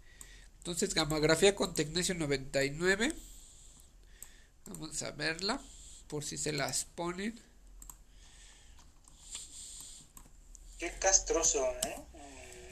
Entonces, 0.59 0.93
gamografía 0.93 1.53
con 1.55 1.73
tecnesio 1.73 2.15
99. 2.15 3.13
Vamos 4.65 5.03
a 5.03 5.11
verla 5.11 5.61
por 6.07 6.23
si 6.23 6.37
se 6.37 6.53
las 6.53 6.85
ponen. 6.85 7.37
Qué 10.79 10.93
castroso, 10.99 11.65
¿eh? 11.83 11.95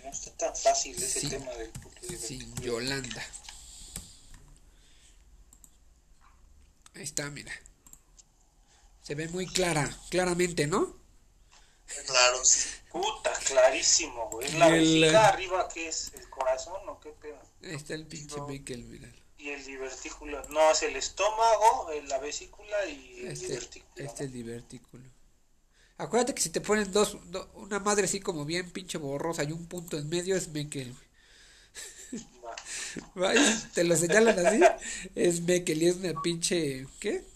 No 0.04 0.10
está 0.10 0.32
tan 0.38 0.56
fácil 0.56 0.96
ese 0.96 1.30
tema 1.30 1.52
del 1.52 1.72
Sí, 2.18 2.48
Yolanda. 2.62 3.26
Ahí 6.96 7.04
está, 7.04 7.30
mira. 7.30 7.52
Se 9.12 9.16
ve 9.16 9.28
muy 9.28 9.46
clara, 9.46 9.94
claramente, 10.10 10.68
¿no? 10.68 10.96
Claro, 12.06 12.46
sí. 12.46 12.70
Puta, 12.90 13.34
clarísimo, 13.46 14.30
güey. 14.30 14.50
La 14.54 14.70
vejiga 14.70 15.28
arriba, 15.28 15.68
¿qué 15.68 15.90
es? 15.90 16.14
¿El 16.14 16.30
corazón 16.30 16.80
o 16.88 16.98
qué 17.02 17.10
pedo? 17.10 17.38
Ahí 17.62 17.76
está 17.76 17.94
el 17.94 18.08
pinche 18.08 18.38
no. 18.38 18.48
Y 19.38 19.50
el 19.50 19.66
divertículo. 19.66 20.42
No, 20.48 20.72
es 20.72 20.84
el 20.84 20.96
estómago, 20.96 21.90
la 22.08 22.20
vesícula 22.20 22.86
y 22.86 23.20
el 23.20 23.32
este, 23.34 23.48
divertículo. 23.48 23.92
Este 23.98 24.14
es 24.14 24.22
el 24.22 24.32
divertículo. 24.32 25.04
Acuérdate 25.98 26.34
que 26.34 26.42
si 26.42 26.50
te 26.50 26.62
ponen 26.62 26.90
dos, 26.94 27.18
una 27.56 27.80
madre 27.80 28.06
así 28.06 28.22
como 28.22 28.46
bien 28.46 28.72
pinche 28.72 28.98
borrosa 28.98 29.44
y 29.44 29.52
un 29.52 29.68
punto 29.68 29.98
en 29.98 30.08
medio 30.08 30.38
es 30.38 30.48
Meckel. 30.48 30.96
te 33.74 33.84
lo 33.84 33.98
señalan 33.98 34.40
así. 34.40 34.62
Es 35.16 35.42
Meckel 35.42 35.84
y 35.84 35.88
es 35.88 35.98
una 35.98 36.22
pinche. 36.22 36.88
¿Qué? 37.02 37.30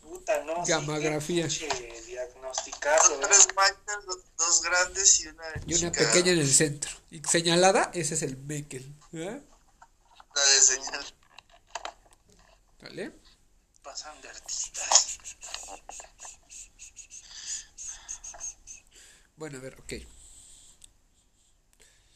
Gamografía. 0.68 1.48
diagnosticado. 1.48 3.20
Tres 3.20 3.48
manchas, 3.56 4.06
dos 4.38 4.62
grandes 4.64 5.20
y 5.22 5.28
una 5.28 5.44
Y 5.66 5.74
una 5.76 5.92
pequeña 5.92 6.32
en 6.32 6.40
el 6.40 6.52
centro. 6.52 6.92
Y 7.12 7.22
señalada, 7.24 7.92
ese 7.94 8.16
es 8.16 8.22
el 8.24 8.38
Meckel. 8.38 8.84
¿eh? 9.14 9.42
La 10.36 10.42
de 10.42 10.62
señal. 10.62 11.06
¿Vale? 12.82 13.12
Pasan 13.84 14.20
de 14.22 14.30
artistas. 14.30 15.20
Bueno, 19.38 19.58
a 19.58 19.62
ver, 19.62 19.76
ok. 19.80 19.94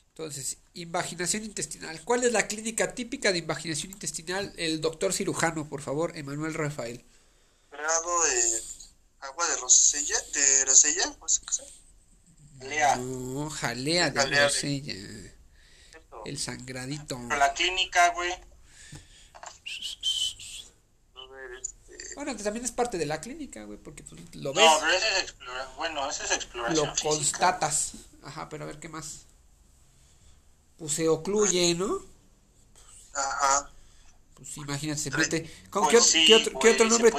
Entonces, 0.10 0.58
invaginación 0.74 1.44
intestinal. 1.46 2.02
¿Cuál 2.04 2.24
es 2.24 2.32
la 2.34 2.48
clínica 2.48 2.94
típica 2.94 3.32
de 3.32 3.40
invaginación 3.40 3.92
intestinal? 3.92 4.54
El 4.58 4.82
doctor 4.82 5.14
cirujano, 5.14 5.70
por 5.70 5.82
favor, 5.82 6.18
Emanuel 6.18 6.54
Rafael 6.54 7.06
grado 7.90 8.24
de 8.24 8.64
agua 9.22 9.48
de 9.48 9.58
rosella, 9.58 10.16
de 10.34 10.66
rosella, 10.66 11.16
Jalea. 12.60 12.96
No, 12.98 13.50
jalea 13.50 14.12
de 14.12 14.20
jalea 14.20 14.44
rosella. 14.44 14.94
El 16.26 16.38
sangradito. 16.38 17.18
Pero 17.28 17.40
la 17.40 17.54
clínica, 17.54 18.10
güey. 18.10 18.34
Bueno, 22.16 22.36
también 22.36 22.66
es 22.66 22.72
parte 22.72 22.98
de 22.98 23.06
la 23.06 23.22
clínica, 23.22 23.64
güey, 23.64 23.78
porque 23.78 24.04
pues, 24.04 24.20
lo 24.36 24.54
ves. 24.54 24.66
No, 24.66 24.80
pero 24.82 24.92
ese 24.92 25.08
es 25.08 25.24
exploración. 25.24 25.78
Bueno, 25.78 26.10
ese 26.10 26.26
es 26.26 26.32
exploración. 26.32 26.88
Lo 26.88 26.94
constatas. 27.02 27.94
Ajá, 28.24 28.50
pero 28.50 28.66
a 28.66 28.68
ver 28.68 28.80
qué 28.80 28.90
más. 28.90 29.26
Pues 30.78 30.94
se 30.94 31.08
ocluye, 31.08 31.74
¿no? 31.76 32.02
Ajá. 33.14 33.72
Pues 34.40 34.56
imagínate, 34.56 35.02
se 35.02 35.12
mete. 35.12 35.52
¿Con 35.70 35.90
qué, 35.90 36.00
qué, 36.26 36.36
otro, 36.36 36.60
¿qué, 36.60 36.70
otro, 36.70 36.86
nombre? 36.86 37.12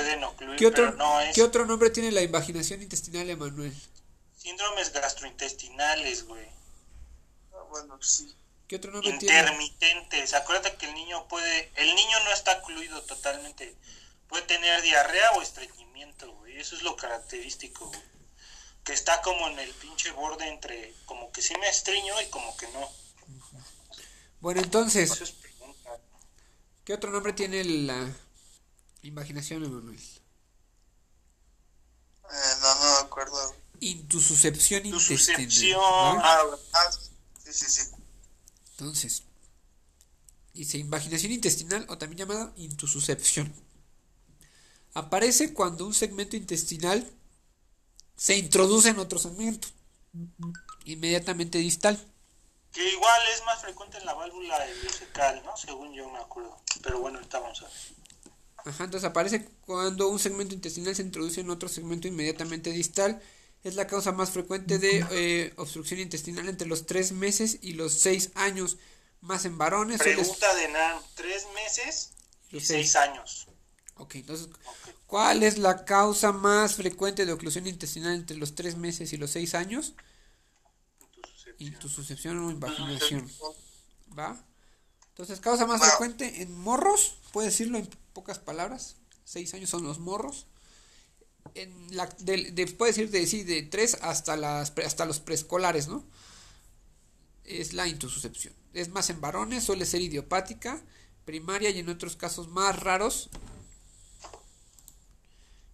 ¿qué, 0.56 0.66
otro, 0.66 0.92
no 0.92 1.20
es... 1.20 1.34
¿Qué 1.34 1.42
otro 1.42 1.66
nombre 1.66 1.90
tiene 1.90 2.10
la 2.10 2.22
invaginación 2.22 2.80
intestinal, 2.80 3.28
Emanuel? 3.28 3.74
Síndromes 4.38 4.90
gastrointestinales, 4.90 6.24
güey. 6.24 6.46
Ah, 7.52 7.62
bueno, 7.68 8.02
sí. 8.02 8.34
¿Qué 8.66 8.76
otro 8.76 8.90
nombre 8.90 9.10
Intermitentes. 9.10 10.32
Acuérdate 10.32 10.76
que 10.76 10.86
el 10.86 10.94
niño 10.94 11.28
puede. 11.28 11.70
El 11.74 11.94
niño 11.94 12.20
no 12.24 12.32
está 12.32 12.52
ocluido 12.58 13.02
totalmente. 13.02 13.76
Puede 14.26 14.44
tener 14.44 14.80
diarrea 14.80 15.32
o 15.32 15.42
estreñimiento, 15.42 16.32
güey. 16.36 16.56
Eso 16.58 16.74
es 16.74 16.82
lo 16.82 16.96
característico, 16.96 17.86
güey. 17.86 18.00
Que 18.82 18.94
está 18.94 19.20
como 19.20 19.46
en 19.48 19.58
el 19.58 19.70
pinche 19.74 20.10
borde 20.12 20.48
entre. 20.48 20.94
Como 21.04 21.30
que 21.32 21.42
sí 21.42 21.52
me 21.60 21.68
estreño 21.68 22.18
y 22.22 22.30
como 22.30 22.56
que 22.56 22.66
no. 22.68 22.88
Bueno, 24.40 24.62
entonces. 24.62 25.34
¿Qué 26.84 26.94
otro 26.94 27.10
nombre 27.10 27.32
tiene 27.32 27.62
la 27.64 28.12
imaginación, 29.02 29.64
Emanuel? 29.64 29.99
Eh, 32.30 32.54
no, 32.62 32.75
no 32.75 32.80
me 32.80 33.06
acuerdo. 33.06 33.54
Intususcepción 33.80 34.87
intestinal. 34.87 35.76
Ah, 36.22 36.46
ah, 36.72 36.90
sí, 37.42 37.52
sí, 37.52 37.66
sí. 37.66 37.82
Entonces, 38.72 39.22
dice 40.54 40.78
invaginación 40.78 41.32
intestinal 41.32 41.87
o 41.88 41.99
también 41.99 42.18
llamada 42.18 42.52
intususcepción. 42.56 43.52
Aparece 44.94 45.54
cuando 45.54 45.87
un 45.87 45.94
segmento 45.94 46.37
intestinal 46.37 47.08
se 48.16 48.37
introduce 48.37 48.88
en 48.88 48.99
otro 48.99 49.18
segmento, 49.18 49.68
inmediatamente 50.84 51.58
distal. 51.58 51.99
Que 52.72 52.88
igual 52.88 53.20
es 53.34 53.44
más 53.44 53.60
frecuente 53.60 53.98
en 53.98 54.06
la 54.06 54.14
válvula 54.14 54.68
ileocecal, 54.68 55.42
¿no? 55.44 55.56
Según 55.56 55.92
yo 55.92 56.08
me 56.08 56.18
acuerdo. 56.18 56.56
Pero 56.82 57.00
bueno, 57.00 57.18
ahorita 57.18 57.40
vamos 57.40 57.62
a 57.62 57.64
ver. 57.64 57.74
Ajá, 58.64 58.84
entonces 58.84 59.08
aparece 59.08 59.48
cuando 59.64 60.08
un 60.08 60.18
segmento 60.18 60.54
intestinal 60.54 60.94
se 60.94 61.02
introduce 61.02 61.40
en 61.40 61.50
otro 61.50 61.68
segmento 61.68 62.08
inmediatamente 62.08 62.70
distal. 62.70 63.20
Es 63.64 63.74
la 63.74 63.86
causa 63.86 64.12
más 64.12 64.30
frecuente 64.30 64.78
de 64.78 65.04
eh, 65.10 65.52
obstrucción 65.56 66.00
intestinal 66.00 66.48
entre 66.48 66.66
los 66.66 66.86
3 66.86 67.12
meses 67.12 67.58
y 67.60 67.72
los 67.72 67.92
6 67.94 68.32
años. 68.34 68.78
Más 69.20 69.44
en 69.44 69.58
varones. 69.58 69.98
Pregunta 69.98 70.54
de 70.54 70.68
NAM, 70.68 71.02
3 71.14 71.46
meses 71.54 72.12
y 72.50 72.60
6 72.60 72.96
años. 72.96 73.48
Ok, 73.96 74.14
entonces, 74.14 74.48
¿cuál 75.06 75.42
es 75.42 75.58
la 75.58 75.84
causa 75.84 76.32
más 76.32 76.76
frecuente 76.76 77.26
de 77.26 77.32
oclusión 77.32 77.66
intestinal 77.66 78.14
entre 78.14 78.38
los 78.38 78.54
3 78.54 78.76
meses 78.76 79.12
y 79.12 79.18
los 79.18 79.32
6 79.32 79.54
años? 79.54 79.94
Intususcepción 81.61 82.38
o 82.38 82.50
invaginación. 82.50 83.31
¿Va? 84.19 84.45
Entonces, 85.11 85.40
causa 85.40 85.67
más 85.67 85.81
frecuente 85.81 86.43
en 86.43 86.59
morros, 86.59 87.14
puede 87.33 87.49
decirlo 87.49 87.79
en 87.79 87.88
pocas 88.12 88.38
palabras. 88.38 88.97
Seis 89.25 89.55
años 89.55 89.71
son 89.71 89.85
los 89.85 89.99
morros. 89.99 90.47
En 91.55 91.97
la, 91.97 92.07
de, 92.07 92.67
puede 92.76 92.93
decir 92.93 93.11
de, 93.11 93.26
sí, 93.26 93.45
de 93.45 93.62
tres 93.62 93.99
hasta, 94.02 94.37
las, 94.37 94.73
hasta 94.85 95.05
los 95.05 95.21
preescolares, 95.21 95.88
¿no? 95.88 96.05
Es 97.45 97.73
la 97.73 97.87
intususcepción. 97.87 98.55
Es 98.73 98.88
más 98.88 99.11
en 99.11 99.21
varones, 99.21 99.64
suele 99.64 99.87
ser 99.87 100.00
idiopática, 100.00 100.83
primaria 101.25 101.71
y 101.71 101.79
en 101.79 101.88
otros 101.88 102.17
casos 102.17 102.49
más 102.49 102.79
raros 102.81 103.31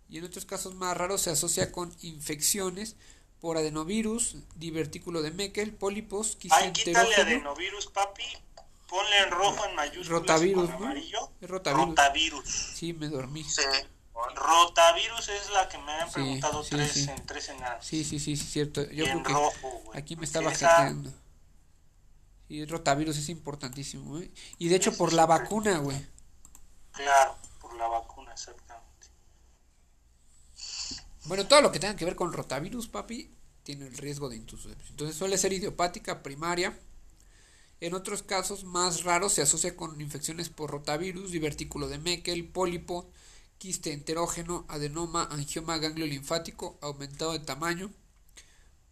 y 0.08 0.18
en 0.18 0.24
otros 0.24 0.44
casos 0.44 0.74
más 0.74 0.96
raros 0.96 1.22
se 1.22 1.30
asocia 1.30 1.72
con 1.72 1.94
infecciones 2.02 2.96
por 3.40 3.56
adenovirus, 3.56 4.36
divertículo 4.54 5.22
de 5.22 5.30
Meckel, 5.30 5.72
pólipos, 5.72 6.38
Ay, 6.50 6.72
quítale 6.72 7.14
adenovirus, 7.14 7.86
papi. 7.86 8.24
Ponle 8.88 9.18
en 9.18 9.30
rojo 9.30 9.64
en 9.66 9.74
mayúsculas 9.74 10.08
rotavirus, 10.08 10.70
con 10.70 10.82
amarillo. 10.84 11.30
Es 11.40 11.50
rotavirus. 11.50 11.88
rotavirus. 11.88 12.48
Sí, 12.74 12.92
me 12.92 13.08
dormí. 13.08 13.42
Sí. 13.44 13.62
Rotavirus 14.34 15.28
es 15.28 15.50
la 15.50 15.68
que 15.68 15.78
me 15.78 15.92
han 15.92 16.10
preguntado 16.10 16.64
sí, 16.64 16.70
tres, 16.70 16.92
sí. 16.92 17.06
en 17.10 17.26
tres 17.26 17.48
en. 17.50 17.58
Sí, 17.80 18.04
sí, 18.04 18.18
sí, 18.18 18.36
sí, 18.36 18.46
cierto. 18.46 18.82
Yo 18.90 19.04
creo 19.04 19.16
en 19.18 19.22
que 19.22 19.32
rojo, 19.32 19.68
güey. 19.84 19.98
aquí 19.98 20.16
me 20.16 20.24
estaba 20.24 20.50
hackeando. 20.50 21.12
Y 22.48 22.60
el 22.60 22.68
rotavirus 22.68 23.16
es 23.18 23.28
importantísimo, 23.28 24.10
güey. 24.10 24.30
Y 24.58 24.68
de 24.68 24.76
hecho 24.76 24.96
por 24.96 25.08
es 25.10 25.14
la 25.14 25.26
vacuna, 25.26 25.78
güey. 25.78 26.06
Claro, 26.92 27.36
por 27.60 27.74
la 27.74 27.88
vacuna, 27.88 28.32
exactamente. 28.32 29.08
Bueno, 31.26 31.46
todo 31.48 31.60
lo 31.60 31.72
que 31.72 31.80
tenga 31.80 31.96
que 31.96 32.04
ver 32.04 32.14
con 32.14 32.32
rotavirus, 32.32 32.86
papi, 32.86 33.28
tiene 33.64 33.86
el 33.86 33.96
riesgo 33.96 34.28
de 34.28 34.36
intusupción. 34.36 34.78
Entonces 34.90 35.16
suele 35.16 35.36
ser 35.38 35.52
idiopática 35.52 36.22
primaria. 36.22 36.78
En 37.80 37.94
otros 37.94 38.22
casos 38.22 38.62
más 38.62 39.02
raros 39.02 39.32
se 39.32 39.42
asocia 39.42 39.76
con 39.76 40.00
infecciones 40.00 40.50
por 40.50 40.70
rotavirus, 40.70 41.32
divertículo 41.32 41.88
de 41.88 41.98
Meckel, 41.98 42.48
pólipo, 42.48 43.10
quiste 43.58 43.92
enterógeno, 43.92 44.64
adenoma, 44.68 45.24
angioma 45.24 45.78
ganglio 45.78 46.06
linfático, 46.06 46.78
aumentado 46.80 47.32
de 47.32 47.40
tamaño, 47.40 47.90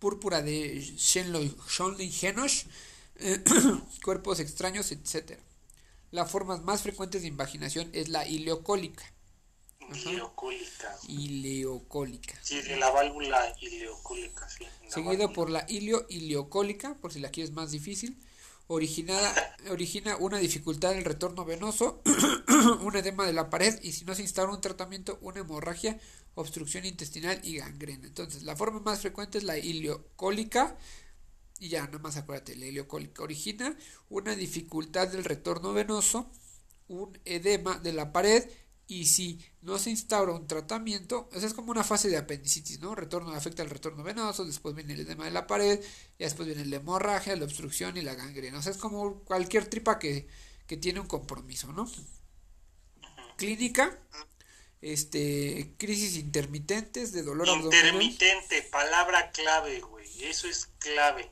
púrpura 0.01 0.43
de 0.43 0.81
Schönlein-Henoch, 0.81 2.67
cuerpos 4.03 4.41
extraños, 4.41 4.91
etc. 4.91 5.39
Las 6.11 6.31
formas 6.31 6.63
más 6.63 6.83
frecuentes 6.83 7.23
de 7.23 7.29
invaginación 7.29 7.91
es 7.93 8.09
la 8.09 8.27
ileocólica. 8.27 9.14
Ileocólica. 9.93 10.97
Ileocólica. 11.09 12.39
Sí, 12.43 12.63
de 12.63 12.77
la 12.77 12.91
válvula 12.91 13.55
ileocólica, 13.61 14.49
sí. 14.49 14.65
seguido 14.89 15.11
válvula. 15.11 15.33
por 15.35 15.51
la 15.51 15.67
ilio-ileocólica, 15.69 16.95
por 16.97 17.13
si 17.13 17.21
la 17.21 17.31
quieres 17.31 17.53
más 17.53 17.71
difícil, 17.71 18.19
originada, 18.67 19.35
origina 19.71 20.17
una 20.17 20.39
dificultad 20.39 20.95
del 20.95 21.05
retorno 21.05 21.45
venoso, 21.45 22.03
un 22.81 22.97
edema 22.97 23.27
de 23.27 23.33
la 23.33 23.51
pared 23.51 23.79
y 23.83 23.93
si 23.93 24.05
no 24.05 24.15
se 24.15 24.23
instaura 24.23 24.53
un 24.53 24.61
tratamiento, 24.61 25.19
una 25.21 25.41
hemorragia, 25.41 25.99
obstrucción 26.35 26.85
intestinal 26.85 27.41
y 27.43 27.59
gangrena. 27.59 28.07
Entonces, 28.07 28.43
la 28.43 28.57
forma 28.57 28.81
más 28.81 29.01
frecuente 29.01 29.39
es 29.39 29.45
la 29.45 29.59
ileocólica 29.59 30.77
y 31.61 31.69
ya, 31.69 31.87
nada 31.87 31.99
más 31.99 32.17
acuérdate, 32.17 32.57
la 32.57 32.67
ileocólica 32.67 33.23
origina 33.23 33.77
una 34.09 34.35
dificultad 34.35 35.09
del 35.09 35.25
retorno 35.25 35.73
venoso, 35.73 36.31
un 36.89 37.19
edema 37.25 37.79
de 37.79 37.93
la 37.93 38.13
pared 38.13 38.45
y 38.87 39.07
si 39.07 39.41
no 39.63 39.79
se 39.79 39.91
instaura 39.91 40.33
un 40.33 40.47
tratamiento, 40.47 41.29
o 41.33 41.39
sea, 41.39 41.49
es 41.49 41.55
como 41.55 41.71
una 41.71 41.85
fase 41.85 42.09
de 42.11 42.19
apendicitis, 42.19 42.81
¿no? 42.81 42.95
Retorno 42.95 43.33
afecta 43.33 43.63
al 43.63 43.71
retorno 43.71 44.03
venoso, 44.03 44.45
después 44.45 44.75
viene 44.75 44.93
el 44.93 45.01
edema 45.01 45.25
de 45.25 45.31
la 45.31 45.47
pared, 45.47 45.83
y 46.19 46.25
después 46.25 46.47
viene 46.47 46.65
la 46.67 46.77
hemorragia, 46.77 47.35
la 47.37 47.45
obstrucción 47.45 47.97
y 47.97 48.03
la 48.03 48.15
gangrena. 48.15 48.59
O 48.59 48.63
sea, 48.63 48.73
es 48.73 48.79
como 48.79 49.21
cualquier 49.25 49.67
tripa 49.67 49.99
que, 49.99 50.29
que 50.67 50.77
tiene 50.77 51.01
un 51.01 51.07
compromiso, 51.07 51.73
¿no? 51.73 51.91
Clínica, 53.37 53.99
este, 54.83 55.75
crisis 55.79 56.17
intermitentes 56.17 57.13
de 57.13 57.23
dolor 57.23 57.49
abdominal. 57.49 58.03
Intermitente, 58.03 58.63
palabra 58.71 59.31
clave, 59.31 59.81
güey. 59.81 60.25
Eso 60.25 60.47
es 60.47 60.67
clave. 60.79 61.31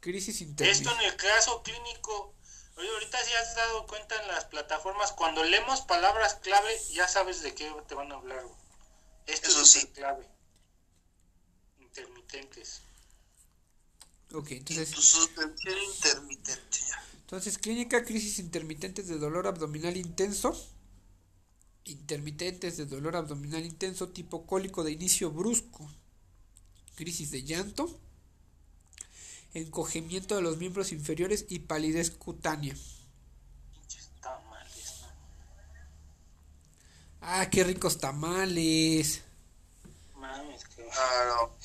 Crisis 0.00 0.40
Esto 0.40 0.50
intermitente. 0.50 0.90
en 0.92 1.10
el 1.10 1.16
caso 1.16 1.62
clínico, 1.62 2.34
oye, 2.80 2.88
ahorita 2.88 3.18
si 3.24 3.32
has 3.34 3.54
dado 3.54 3.86
cuenta 3.86 4.20
en 4.22 4.28
las 4.28 4.44
plataformas, 4.46 5.12
cuando 5.12 5.44
leemos 5.44 5.82
palabras 5.82 6.34
clave, 6.42 6.70
ya 6.92 7.06
sabes 7.08 7.42
de 7.42 7.54
qué 7.54 7.70
te 7.88 7.94
van 7.94 8.10
a 8.12 8.16
hablar, 8.16 8.42
güey. 8.44 8.56
Esto 9.26 9.48
Eso 9.48 9.62
es 9.62 9.70
sí. 9.70 9.86
clave. 9.88 10.26
Intermitentes. 11.80 12.82
Ok, 14.32 14.52
entonces, 14.52 14.90
Tu 14.90 15.02
suspensión 15.02 15.76
intermitente. 15.94 16.78
ya. 16.88 17.02
entonces, 17.22 17.58
clínica, 17.58 18.04
crisis 18.04 18.38
intermitentes 18.38 19.08
de 19.08 19.18
dolor 19.18 19.46
abdominal 19.46 19.96
intenso. 19.96 20.56
Intermitentes 21.84 22.76
de 22.76 22.86
dolor 22.86 23.16
abdominal 23.16 23.64
intenso 23.64 24.08
tipo 24.10 24.46
cólico 24.46 24.84
de 24.84 24.92
inicio 24.92 25.30
brusco. 25.30 25.90
Crisis 26.94 27.30
de 27.30 27.42
llanto. 27.42 27.98
Encogimiento 29.54 30.36
de 30.36 30.42
los 30.42 30.58
miembros 30.58 30.92
inferiores 30.92 31.46
y 31.48 31.60
palidez 31.60 32.10
cutánea. 32.12 32.74
Pinches 33.72 34.10
tamales, 34.20 35.00
¿no? 35.02 35.08
Ah, 37.20 37.48
qué 37.50 37.64
ricos 37.64 37.98
tamales. 37.98 39.22
Mames, 40.14 40.64
que... 40.64 40.86
Claro. 40.86 41.56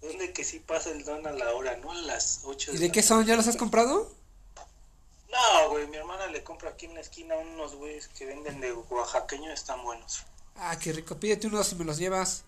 ¿Dónde 0.00 0.32
que 0.32 0.44
sí 0.44 0.60
pasa 0.60 0.90
el 0.90 1.04
don 1.04 1.26
a 1.26 1.32
la 1.32 1.52
hora, 1.54 1.76
no? 1.76 1.90
A 1.92 1.94
las 1.94 2.40
8 2.44 2.72
¿Y 2.74 2.78
de 2.78 2.90
qué 2.92 3.02
son? 3.02 3.24
¿Ya 3.26 3.36
los 3.36 3.46
has 3.46 3.56
comprado? 3.56 4.12
No, 5.30 5.70
güey, 5.70 5.86
mi 5.88 5.96
hermana 5.96 6.26
le 6.28 6.42
compra 6.42 6.70
aquí 6.70 6.86
en 6.86 6.94
la 6.94 7.00
esquina 7.00 7.36
unos 7.36 7.74
güeyes 7.74 8.08
que 8.08 8.24
venden 8.26 8.60
de 8.60 8.72
oaxaqueño, 8.72 9.52
están 9.52 9.82
buenos. 9.84 10.24
Ah, 10.56 10.78
qué 10.78 10.92
rico. 10.92 11.16
Pídete 11.18 11.46
unos 11.46 11.70
y 11.72 11.74
me 11.76 11.84
los 11.84 11.98
llevas. 11.98 12.44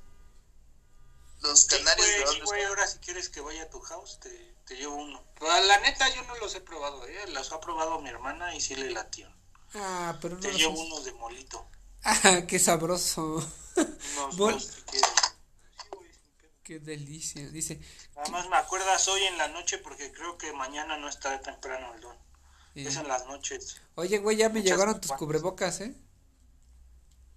Los 1.43 1.63
Sí, 1.63 1.77
canarios 1.77 2.07
de 2.07 2.25
güey, 2.25 2.41
güey, 2.43 2.65
ahora 2.65 2.87
si 2.87 2.99
quieres 2.99 3.29
que 3.29 3.41
vaya 3.41 3.63
a 3.65 3.71
tu 3.71 3.81
house, 3.81 4.19
te, 4.21 4.50
te 4.71 4.77
llevo 4.77 4.95
uno. 4.95 5.21
La 5.41 5.79
neta 5.81 6.09
yo 6.15 6.23
no 6.23 6.37
los 6.37 6.55
he 6.55 6.61
probado, 6.61 7.05
¿eh? 7.09 7.27
Los 7.33 7.51
ha 7.51 7.59
probado 7.59 8.01
mi 8.01 8.09
hermana 8.09 8.55
y 8.55 8.61
sí 8.61 8.77
le 8.77 8.91
latió. 8.93 9.29
Ah, 9.75 10.17
pero 10.23 10.37
no 10.37 10.41
Te 10.41 10.53
llevo 10.53 10.75
has- 10.75 10.79
unos 10.79 11.05
de 11.05 11.13
molito. 11.15 11.67
Ah, 12.05 12.43
qué 12.47 12.59
sabroso. 12.61 13.45
Unos 13.77 14.37
Bol- 14.37 14.53
dos 14.55 14.65
si 14.65 14.83
quieres. 14.83 15.11
Qué 16.63 16.79
delicia. 16.79 17.49
Dice, 17.51 17.81
Nada 18.15 18.29
más 18.29 18.49
me 18.49 18.57
acuerdas 18.59 19.09
hoy 19.09 19.23
en 19.25 19.39
la 19.39 19.49
noche 19.49 19.79
porque 19.79 20.13
creo 20.13 20.39
que 20.39 20.53
mañana 20.53 20.97
no 20.99 21.09
está 21.09 21.41
temprano 21.41 21.93
el 21.95 22.01
don. 22.01 22.17
Es 22.77 22.95
en 22.95 23.09
las 23.09 23.27
noches. 23.27 23.81
oye, 23.97 24.19
güey, 24.19 24.37
ya 24.37 24.49
me 24.51 24.61
Muchas 24.61 24.71
llegaron 24.71 25.01
tus 25.01 25.11
cubrebocas, 25.13 25.81
¿eh? 25.81 25.97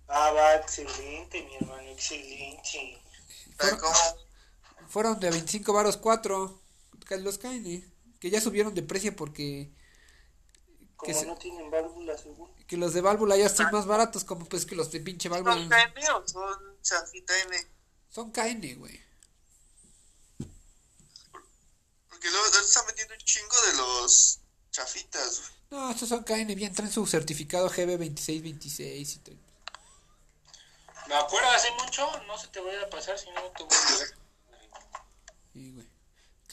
Ah, 0.08 0.30
va, 0.32 0.56
excelente, 0.58 1.42
mi 1.42 1.56
hermano, 1.56 1.82
excelente. 1.90 3.02
¿Cómo? 3.58 3.92
Fueron 4.88 5.20
de 5.20 5.32
25 5.32 5.74
varos 5.74 5.98
4. 5.98 6.62
Los 7.10 7.38
caen, 7.38 7.66
¿eh? 7.68 7.84
Que 8.20 8.30
ya 8.30 8.42
subieron 8.42 8.74
de 8.74 8.82
precio 8.84 9.16
porque 9.16 9.72
Como 10.96 11.14
se- 11.14 11.26
no 11.26 11.38
tienen 11.38 11.70
válvulas, 11.70 12.22
según. 12.22 12.50
que 12.68 12.78
los 12.78 12.94
de 12.94 13.02
válvula 13.02 13.38
ya 13.38 13.46
están 13.46 13.72
más 13.72 13.86
baratos, 13.86 14.24
como 14.24 14.46
pues 14.46 14.66
que 14.66 14.76
los 14.76 14.92
de 14.92 15.00
pinche 15.02 15.30
¿Son 15.30 15.44
válvula 15.44 15.68
KN 15.94 16.10
o 16.14 16.28
son 16.28 16.78
chafita 16.82 17.34
N? 17.44 17.68
son 18.10 18.32
KN, 18.32 18.76
güey. 18.76 19.00
Porque 22.10 22.30
luego 22.30 22.46
ahorita 22.46 22.62
están 22.62 22.86
vendiendo 22.88 23.14
un 23.14 23.20
chingo 23.22 23.56
de 23.72 23.78
los 23.78 24.40
chafitas, 24.72 25.40
güey. 25.40 25.52
No, 25.72 25.92
estos 25.92 26.10
son 26.10 26.24
KN, 26.24 26.56
bien, 26.56 26.74
traen 26.74 26.92
su 26.92 27.06
certificado 27.06 27.70
GB2626 27.70 29.16
y 29.16 29.20
tal. 29.20 29.40
¿Me 31.08 31.16
acuerdas 31.16 31.56
hace 31.56 31.72
mucho? 31.84 32.10
No 32.28 32.38
se 32.38 32.48
te 32.48 32.60
vaya 32.62 32.84
a 32.84 32.90
pasar 32.90 33.18
si 33.20 33.30
no 33.32 33.42
te 33.52 33.64
voy 33.64 33.74
a 33.76 33.98
ver. 34.00 34.18
Sí, 35.52 35.72
güey. 35.74 35.93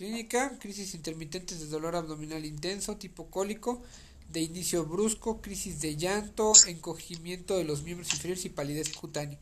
Clínica, 0.00 0.58
crisis 0.58 0.94
intermitentes 0.94 1.60
de 1.60 1.66
dolor 1.66 1.94
abdominal 1.94 2.46
intenso, 2.46 2.96
tipo 2.96 3.30
cólico, 3.30 3.82
de 4.30 4.40
inicio 4.40 4.86
brusco, 4.86 5.42
crisis 5.42 5.82
de 5.82 5.94
llanto, 5.94 6.54
encogimiento 6.68 7.58
de 7.58 7.64
los 7.64 7.82
miembros 7.82 8.10
inferiores 8.14 8.46
y 8.46 8.48
palidez 8.48 8.96
cutánea. 8.96 9.38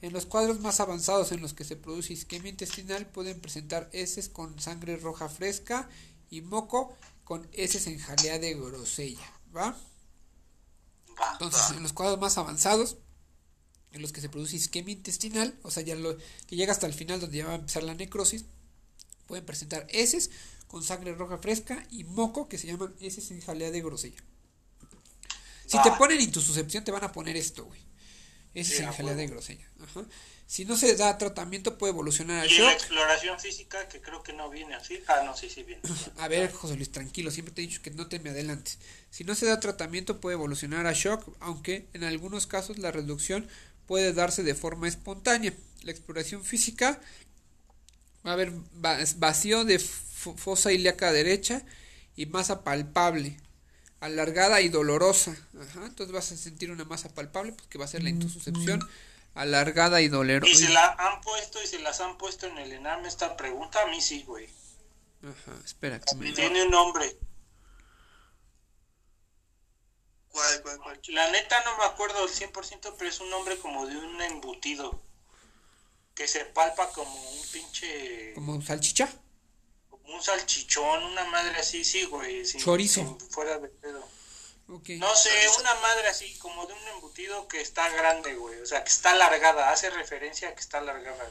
En 0.00 0.14
los 0.14 0.24
cuadros 0.24 0.60
más 0.60 0.80
avanzados 0.80 1.32
en 1.32 1.42
los 1.42 1.52
que 1.52 1.64
se 1.64 1.76
produce 1.76 2.14
isquemia 2.14 2.48
intestinal 2.48 3.08
pueden 3.08 3.40
presentar 3.40 3.90
heces 3.92 4.30
con 4.30 4.58
sangre 4.58 4.96
roja 4.96 5.28
fresca 5.28 5.86
y 6.30 6.40
moco 6.40 6.96
con 7.24 7.46
heces 7.52 7.86
en 7.86 7.98
jalea 7.98 8.38
de 8.38 8.54
grosella, 8.54 9.30
¿va? 9.54 9.78
Entonces, 11.32 11.76
en 11.76 11.82
los 11.82 11.92
cuadros 11.92 12.18
más 12.18 12.38
avanzados, 12.38 12.96
en 13.92 14.00
los 14.00 14.12
que 14.12 14.22
se 14.22 14.30
produce 14.30 14.56
isquemia 14.56 14.94
intestinal, 14.94 15.58
o 15.62 15.70
sea, 15.70 15.82
ya 15.82 15.94
lo 15.94 16.16
que 16.46 16.56
llega 16.56 16.72
hasta 16.72 16.86
el 16.86 16.94
final 16.94 17.20
donde 17.20 17.36
ya 17.36 17.48
va 17.48 17.52
a 17.52 17.56
empezar 17.56 17.82
la 17.82 17.92
necrosis, 17.92 18.46
pueden 19.30 19.46
presentar 19.46 19.86
heces 19.90 20.28
con 20.66 20.82
sangre 20.82 21.14
roja 21.14 21.38
fresca 21.38 21.86
y 21.88 22.02
moco 22.02 22.48
que 22.48 22.58
se 22.58 22.66
llaman 22.66 22.92
heces 23.00 23.30
en 23.30 23.40
jalea 23.40 23.70
de 23.70 23.80
grosella. 23.80 24.20
Si 25.66 25.80
te 25.82 25.92
ponen 25.92 26.20
intususcepción 26.20 26.82
te 26.82 26.90
van 26.90 27.04
a 27.04 27.12
poner 27.12 27.36
esto, 27.36 27.64
güey. 27.64 27.80
Heces 28.54 28.78
Sí, 28.78 28.82
en 28.82 28.92
jalea 28.92 29.14
de 29.14 29.28
grosella. 29.28 29.64
Ajá. 29.80 30.04
Si 30.48 30.64
no 30.64 30.76
se 30.76 30.96
da 30.96 31.16
tratamiento 31.16 31.78
puede 31.78 31.92
evolucionar 31.92 32.40
a 32.40 32.46
Y 32.46 32.56
en 32.56 32.64
la 32.64 32.70
shock. 32.72 32.80
exploración 32.80 33.38
física, 33.38 33.86
que 33.86 34.00
creo 34.00 34.24
que 34.24 34.32
no 34.32 34.50
viene 34.50 34.74
así. 34.74 34.98
Ah, 35.06 35.22
no, 35.24 35.36
sí, 35.36 35.48
sí 35.48 35.62
viene. 35.62 35.80
A 36.18 36.26
ver, 36.26 36.50
José 36.52 36.74
Luis, 36.74 36.90
tranquilo, 36.90 37.30
siempre 37.30 37.54
te 37.54 37.62
he 37.62 37.66
dicho 37.68 37.82
que 37.82 37.92
no 37.92 38.08
te 38.08 38.18
me 38.18 38.30
adelantes. 38.30 38.78
Si 39.10 39.22
no 39.22 39.36
se 39.36 39.46
da 39.46 39.60
tratamiento 39.60 40.20
puede 40.20 40.34
evolucionar 40.34 40.88
a 40.88 40.92
shock, 40.92 41.36
aunque 41.38 41.86
en 41.92 42.02
algunos 42.02 42.48
casos 42.48 42.78
la 42.78 42.90
reducción 42.90 43.46
puede 43.86 44.12
darse 44.12 44.42
de 44.42 44.56
forma 44.56 44.88
espontánea. 44.88 45.54
La 45.82 45.92
exploración 45.92 46.42
física 46.44 47.00
va 48.26 48.30
a 48.30 48.34
haber 48.34 48.52
va- 48.84 48.98
vacío 49.16 49.64
de 49.64 49.78
fo- 49.78 50.36
fosa 50.36 50.72
ilíaca 50.72 51.12
derecha 51.12 51.62
y 52.16 52.26
masa 52.26 52.62
palpable, 52.64 53.36
alargada 54.00 54.60
y 54.60 54.68
dolorosa. 54.68 55.34
Ajá, 55.60 55.86
entonces 55.86 56.12
vas 56.12 56.32
a 56.32 56.36
sentir 56.36 56.70
una 56.70 56.84
masa 56.84 57.08
palpable, 57.08 57.52
pues 57.52 57.68
que 57.68 57.78
va 57.78 57.84
a 57.84 57.88
ser 57.88 58.02
la 58.02 58.10
intususcepción. 58.10 58.80
alargada 59.32 60.00
y 60.00 60.08
dolorosa. 60.08 60.50
¿Y 60.52 60.56
se 60.56 60.68
la 60.70 60.90
han 60.98 61.20
puesto 61.20 61.62
y 61.62 61.66
se 61.68 61.78
las 61.78 62.00
han 62.00 62.18
puesto 62.18 62.46
en 62.46 62.58
el 62.58 62.72
ENAM 62.72 63.06
esta 63.06 63.36
pregunta? 63.36 63.80
A 63.82 63.86
mí 63.86 64.00
sí, 64.00 64.24
güey. 64.24 64.48
Ajá, 65.22 65.56
espera. 65.64 66.00
Que 66.00 66.16
me... 66.16 66.32
Tiene 66.32 66.64
un 66.64 66.70
nombre. 66.70 67.16
¿Cuál, 70.30 70.62
cuál, 70.62 70.78
cuál? 70.78 71.00
La 71.08 71.30
neta 71.30 71.56
no 71.64 71.76
me 71.78 71.84
acuerdo 71.84 72.22
al 72.22 72.28
100%, 72.28 72.94
pero 72.98 73.08
es 73.08 73.20
un 73.20 73.30
nombre 73.30 73.56
como 73.58 73.86
de 73.86 73.96
un 73.96 74.20
embutido. 74.22 75.00
Que 76.14 76.28
se 76.28 76.44
palpa 76.46 76.90
como 76.92 77.14
un 77.30 77.42
pinche... 77.52 78.32
Como 78.34 78.60
salchicha. 78.62 79.08
Como 79.88 80.14
un 80.14 80.22
salchichón, 80.22 81.04
una 81.04 81.24
madre 81.26 81.56
así, 81.58 81.84
sí, 81.84 82.04
güey. 82.04 82.44
sin- 82.44 82.60
Chorizo. 82.60 83.00
sin- 83.18 83.30
fuera 83.30 83.58
de 83.58 83.68
pedo. 83.68 84.06
No 84.68 85.16
sé, 85.16 85.30
una 85.58 85.74
madre 85.76 86.06
así, 86.08 86.36
como 86.38 86.64
de 86.66 86.74
un 86.74 86.88
embutido 86.94 87.48
que 87.48 87.60
está 87.60 87.88
grande, 87.90 88.34
güey. 88.34 88.60
O 88.60 88.66
sea, 88.66 88.84
que 88.84 88.90
está 88.90 89.10
alargada. 89.12 89.72
Hace 89.72 89.90
referencia 89.90 90.48
a 90.48 90.54
que 90.54 90.60
está 90.60 90.78
alargada, 90.78 91.28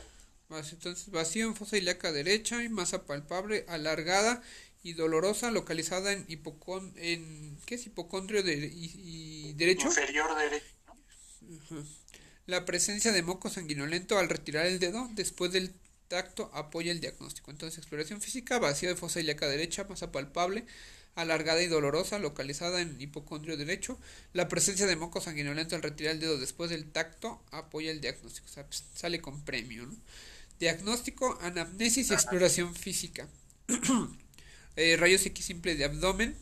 güey. 0.49 0.61
Entonces, 0.71 1.09
vacío 1.09 1.45
en 1.45 1.55
fosa 1.55 1.77
ilíaca 1.77 2.11
derecha 2.11 2.61
y 2.63 2.69
masa 2.69 3.05
palpable, 3.05 3.65
alargada 3.69 4.41
y 4.83 4.93
dolorosa, 4.93 5.51
localizada 5.51 6.11
en 6.11 6.25
hipocon 6.27 6.93
en 6.97 7.57
¿qué 7.65 7.75
es 7.75 7.85
hipocondrio 7.85 8.43
de, 8.43 8.55
y, 8.55 8.91
y 9.49 9.53
derecho? 9.53 9.87
Inferior 9.87 10.35
derecho. 10.35 10.65
¿no? 11.69 11.85
La 12.49 12.65
presencia 12.65 13.11
de 13.11 13.21
moco 13.21 13.47
sanguinolento 13.51 14.17
al 14.17 14.27
retirar 14.27 14.65
el 14.65 14.79
dedo 14.79 15.07
después 15.13 15.51
del 15.51 15.71
tacto 16.07 16.49
apoya 16.51 16.91
el 16.91 16.99
diagnóstico. 16.99 17.51
Entonces, 17.51 17.77
exploración 17.77 18.21
física, 18.21 18.57
vacío 18.57 18.89
de 18.89 18.95
fosa 18.95 19.19
ilíaca 19.19 19.47
derecha, 19.47 19.83
masa 19.83 20.11
palpable, 20.11 20.65
alargada 21.13 21.61
y 21.61 21.67
dolorosa, 21.67 22.17
localizada 22.17 22.81
en 22.81 22.99
hipocondrio 22.99 23.55
derecho. 23.55 23.99
La 24.33 24.47
presencia 24.47 24.87
de 24.87 24.95
moco 24.95 25.21
sanguinolento 25.21 25.75
al 25.75 25.83
retirar 25.83 26.15
el 26.15 26.19
dedo 26.19 26.39
después 26.39 26.71
del 26.71 26.91
tacto 26.91 27.39
apoya 27.51 27.91
el 27.91 28.01
diagnóstico. 28.01 28.47
Pues, 28.51 28.83
sale 28.95 29.21
con 29.21 29.45
premio, 29.45 29.85
¿no? 29.85 29.95
Diagnóstico, 30.59 31.37
anamnesis 31.41 32.09
y 32.09 32.13
exploración 32.15 32.73
física. 32.73 33.27
Eh, 34.75 34.95
rayos 34.95 35.25
X 35.25 35.43
simple 35.43 35.75
de 35.75 35.83
abdomen, 35.83 36.37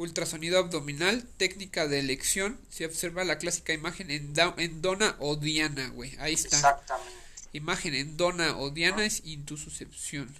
ultrasonido 0.00 0.58
abdominal, 0.58 1.24
técnica 1.36 1.86
de 1.86 1.98
elección. 2.00 2.58
Se 2.70 2.86
observa 2.86 3.22
la 3.24 3.38
clásica 3.38 3.72
imagen 3.72 4.10
en, 4.10 4.32
da- 4.34 4.54
en 4.56 4.80
dona 4.82 5.14
o 5.18 5.36
diana, 5.36 5.88
güey. 5.90 6.16
Ahí 6.18 6.34
está. 6.34 6.56
Exactamente. 6.56 7.12
Imagen 7.52 7.94
en 7.94 8.16
dona 8.16 8.56
o 8.56 8.70
diana 8.70 9.04
es 9.04 9.22
intususcepción. 9.24 10.34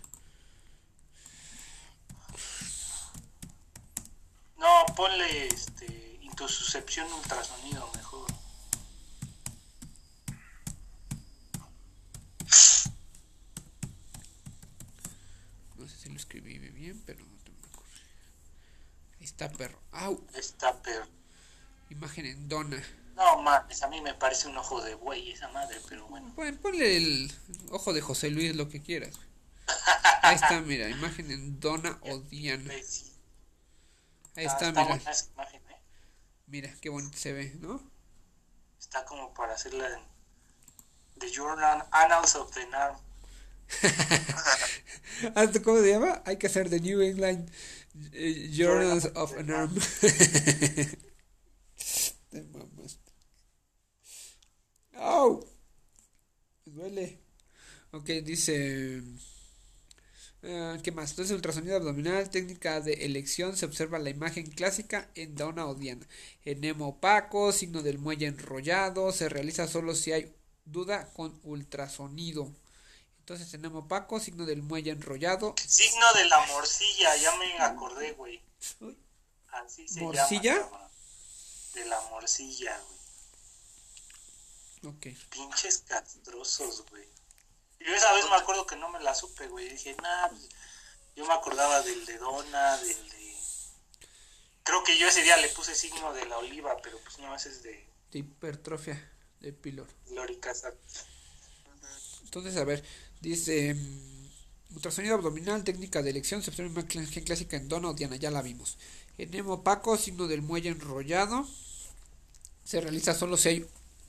No, 4.58 4.86
ponle 4.96 5.46
este, 5.48 6.18
intususcepción 6.22 7.12
ultrasonido 7.12 7.90
mejor. 7.94 8.30
No 15.76 15.88
sé 15.88 15.96
si 15.96 16.08
lo 16.10 16.16
escribí 16.16 16.58
bien, 16.58 17.02
pero 17.06 17.24
no 17.24 17.36
te 17.44 17.50
me 17.50 17.58
acuerdo. 17.68 17.90
Ahí 19.09 19.09
está, 19.20 19.50
perro. 19.50 19.78
¡Au! 19.92 20.24
Está 20.34 20.80
pero 20.82 21.06
Imagen 21.90 22.26
en 22.26 22.48
dona. 22.48 22.82
No 23.16 23.42
mames, 23.42 23.82
a 23.82 23.88
mí 23.88 24.00
me 24.00 24.14
parece 24.14 24.48
un 24.48 24.56
ojo 24.56 24.80
de 24.82 24.94
buey 24.94 25.32
esa 25.32 25.48
madre, 25.48 25.78
pero 25.88 26.06
bueno. 26.06 26.32
Bueno, 26.36 26.58
ponle 26.60 26.96
el 26.96 27.32
ojo 27.70 27.92
de 27.92 28.00
José 28.00 28.30
Luis, 28.30 28.54
lo 28.54 28.68
que 28.68 28.80
quieras. 28.80 29.14
Ahí 30.22 30.36
está, 30.36 30.60
mira, 30.60 30.88
imagen 30.88 31.30
en 31.30 31.60
dona 31.60 31.98
o 32.02 32.18
diana. 32.18 32.72
Ahí 32.72 32.82
Ah, 34.36 34.42
está, 34.42 34.68
está 34.68 34.84
mira. 34.84 34.94
esa 35.10 35.26
imagen, 35.32 35.62
¿eh? 35.70 35.76
Mira, 36.46 36.74
qué 36.80 36.88
bonito 36.88 37.16
se 37.18 37.32
ve, 37.32 37.52
¿no? 37.60 37.82
Está 38.78 39.04
como 39.04 39.34
para 39.34 39.54
hacerla 39.54 39.86
en 39.88 40.00
The 41.18 41.30
Journal 41.30 41.86
Annals 41.90 42.36
of 42.36 42.52
the 42.54 42.66
NARM. 42.68 42.96
¿Hasta 45.34 45.62
¿Cómo 45.62 45.78
se 45.80 45.90
llama? 45.90 46.22
Hay 46.24 46.36
que 46.38 46.46
hacer 46.46 46.70
The 46.70 46.80
New 46.80 47.00
England 47.02 47.50
Journals 48.52 49.06
of 49.06 49.36
an 49.36 49.50
Arm. 49.50 49.74
Te 52.30 52.42
mamaste. 52.52 53.10
¡Au! 54.94 55.40
Me 56.66 56.72
duele. 56.72 57.18
Ok, 57.92 58.06
dice. 58.24 59.02
eh, 60.42 60.78
¿Qué 60.82 60.92
más? 60.92 61.10
Entonces, 61.10 61.34
ultrasonido 61.34 61.76
abdominal, 61.76 62.30
técnica 62.30 62.80
de 62.80 62.92
elección, 63.04 63.56
se 63.56 63.66
observa 63.66 63.98
la 63.98 64.10
imagen 64.10 64.46
clásica 64.50 65.10
en 65.14 65.34
dona 65.34 65.66
o 65.66 65.74
diana. 65.74 66.06
Enema 66.44 66.86
opaco, 66.86 67.52
signo 67.52 67.82
del 67.82 67.98
muelle 67.98 68.26
enrollado, 68.26 69.12
se 69.12 69.28
realiza 69.28 69.66
solo 69.68 69.94
si 69.94 70.12
hay 70.12 70.32
duda 70.64 71.12
con 71.12 71.38
ultrasonido. 71.42 72.52
Entonces, 73.30 73.54
enema 73.54 73.78
opaco, 73.78 74.18
signo 74.18 74.44
del 74.44 74.60
muelle 74.60 74.90
enrollado. 74.90 75.54
Signo 75.64 76.12
de 76.14 76.24
la 76.24 76.44
morcilla, 76.46 77.14
ya 77.14 77.36
me 77.36 77.60
acordé, 77.60 78.10
güey. 78.14 78.42
Así 79.52 79.86
se 79.86 80.00
¿Morcilla? 80.00 80.56
llama. 80.56 80.90
De 81.74 81.84
la 81.84 82.00
morcilla, 82.10 82.76
güey. 84.82 84.96
Ok. 84.96 85.06
Pinches 85.30 85.84
castrosos, 85.86 86.84
güey. 86.90 87.06
Yo 87.78 87.94
esa 87.94 88.12
vez 88.14 88.24
me 88.28 88.34
acuerdo 88.34 88.66
que 88.66 88.74
no 88.74 88.88
me 88.88 88.98
la 88.98 89.14
supe, 89.14 89.46
güey. 89.46 89.68
Dije, 89.68 89.94
nah, 90.02 90.26
pues, 90.26 90.48
yo 91.14 91.24
me 91.24 91.32
acordaba 91.32 91.82
del 91.82 92.04
de 92.06 92.18
Dona, 92.18 92.78
del 92.78 93.10
de... 93.10 93.36
Creo 94.64 94.82
que 94.82 94.98
yo 94.98 95.06
ese 95.06 95.22
día 95.22 95.36
le 95.36 95.50
puse 95.50 95.76
signo 95.76 96.12
de 96.14 96.26
la 96.26 96.36
oliva, 96.38 96.76
pero 96.82 96.98
pues 96.98 97.20
no, 97.20 97.32
ese 97.36 97.50
es 97.50 97.62
de 97.62 97.88
De 98.10 98.18
hipertrofia 98.18 99.08
de 99.38 99.52
píloro. 99.52 99.92
Lori 100.08 100.40
Casa. 100.40 100.74
Entonces, 102.24 102.56
a 102.56 102.64
ver, 102.64 102.84
dice 103.20 103.74
mm, 103.74 104.74
ultrasonido 104.74 105.14
abdominal, 105.14 105.64
técnica 105.64 106.02
de 106.02 106.10
elección, 106.10 106.42
se 106.42 106.50
observa 106.50 106.70
imagen 106.70 107.24
clásica 107.24 107.56
en 107.56 107.68
dona 107.68 107.88
o 107.88 107.94
diana, 107.94 108.16
ya 108.16 108.30
la 108.30 108.42
vimos. 108.42 108.78
Enema 109.18 109.54
opaco, 109.54 109.96
signo 109.96 110.26
del 110.26 110.42
muelle 110.42 110.70
enrollado. 110.70 111.46
Se 112.64 112.80
realiza 112.80 113.14
solo 113.14 113.36
si 113.36 113.48
hay 113.48 113.66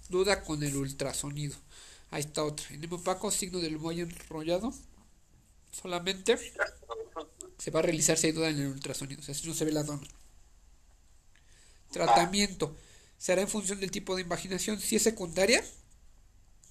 duda 0.09 0.43
con 0.43 0.63
el 0.63 0.75
ultrasonido. 0.75 1.55
Ahí 2.11 2.21
está 2.21 2.43
otra. 2.43 2.65
Enema 2.69 2.97
opaco, 2.97 3.31
signo 3.31 3.59
del 3.59 3.77
muelle 3.77 4.03
enrollado. 4.03 4.73
Solamente 5.71 6.37
se 7.57 7.71
va 7.71 7.79
a 7.79 7.83
realizar 7.83 8.17
si 8.17 8.27
hay 8.27 8.33
duda 8.33 8.49
en 8.49 8.59
el 8.59 8.67
ultrasonido. 8.67 9.21
O 9.21 9.23
sea, 9.23 9.35
si 9.35 9.47
no 9.47 9.53
se 9.53 9.65
ve 9.65 9.71
la 9.71 9.83
dona. 9.83 10.07
Tratamiento. 11.91 12.75
Se 13.17 13.33
hará 13.33 13.41
en 13.41 13.47
función 13.47 13.79
del 13.79 13.91
tipo 13.91 14.15
de 14.15 14.21
invaginación. 14.21 14.79
Si 14.79 14.95
es 14.95 15.03
secundaria, 15.03 15.63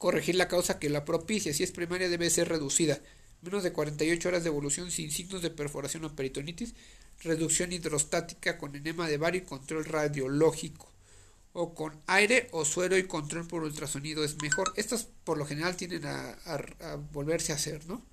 corregir 0.03 0.37
la 0.37 0.49
causa 0.49 0.79
que 0.81 0.91
la 0.91 1.05
propicia. 1.05 1.55
Si 1.55 1.63
es 1.65 1.73
primaria, 1.73 2.09
debe 2.11 2.31
ser 2.31 2.49
reducida. 2.49 3.01
Menos 3.43 3.63
de 3.65 3.73
48 3.73 4.29
horas 4.31 4.45
de 4.45 4.51
evolución 4.51 4.91
sin 4.91 5.11
signos 5.13 5.43
de 5.43 5.51
perforación 5.61 6.05
o 6.07 6.17
peritonitis. 6.17 6.75
Reducción 7.23 7.73
hidrostática 7.73 8.59
con 8.59 8.77
enema 8.77 9.09
de 9.09 9.19
bario 9.19 9.43
y 9.43 9.47
control 9.47 9.85
radiológico. 9.87 10.89
O 11.53 11.75
con 11.75 11.93
aire 12.07 12.49
o 12.53 12.65
suero 12.65 12.97
y 12.99 13.05
control 13.09 13.47
por 13.47 13.63
ultrasonido 13.65 14.25
es 14.25 14.41
mejor. 14.43 14.73
Estos 14.77 15.09
por 15.25 15.39
lo 15.39 15.47
general 15.47 15.77
tienden 15.77 16.07
a, 16.07 16.31
a- 16.47 16.93
a 16.93 16.97
volverse 16.97 17.53
a 17.53 17.57
hacer, 17.57 17.87
¿no? 17.87 18.07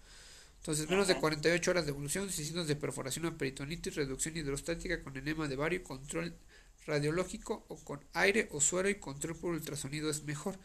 Entonces, 0.60 0.90
menos 0.90 1.08
de 1.08 1.16
48 1.16 1.72
horas 1.72 1.86
de 1.86 1.92
evolución 1.92 2.30
sin 2.32 2.46
signos 2.46 2.68
de 2.68 2.76
perforación 2.76 3.26
o 3.26 3.38
peritonitis. 3.38 3.96
Reducción 3.96 4.38
hidrostática 4.38 5.02
con 5.04 5.16
enema 5.18 5.48
de 5.48 5.56
bario 5.56 5.80
y 5.80 5.84
control 5.84 6.36
radiológico 6.86 7.66
o 7.70 7.78
con 7.84 8.00
aire 8.14 8.50
o 8.52 8.62
suero 8.62 8.90
y 8.90 8.96
control 8.96 9.38
por 9.38 9.52
ultrasonido 9.54 10.10
es 10.10 10.24
mejor. 10.24 10.58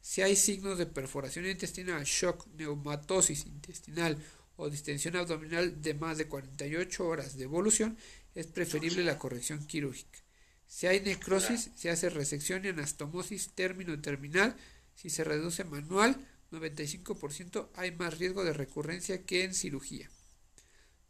Si 0.00 0.22
hay 0.22 0.36
signos 0.36 0.78
de 0.78 0.86
perforación 0.86 1.46
intestinal, 1.46 2.04
shock, 2.04 2.46
neumatosis 2.56 3.46
intestinal 3.46 4.18
o 4.56 4.68
distensión 4.70 5.16
abdominal 5.16 5.80
de 5.82 5.94
más 5.94 6.18
de 6.18 6.26
48 6.28 7.06
horas 7.06 7.36
de 7.36 7.44
evolución, 7.44 7.96
es 8.34 8.46
preferible 8.46 9.04
la 9.04 9.18
corrección 9.18 9.66
quirúrgica. 9.66 10.18
Si 10.66 10.86
hay 10.86 11.00
necrosis, 11.00 11.70
se 11.76 11.90
hace 11.90 12.10
resección 12.10 12.64
y 12.64 12.68
anastomosis 12.68 13.50
término 13.54 14.00
terminal. 14.00 14.56
Si 14.94 15.10
se 15.10 15.24
reduce 15.24 15.64
manual, 15.64 16.16
95% 16.50 17.70
hay 17.74 17.92
más 17.92 18.18
riesgo 18.18 18.44
de 18.44 18.52
recurrencia 18.52 19.24
que 19.24 19.44
en 19.44 19.54
cirugía. 19.54 20.10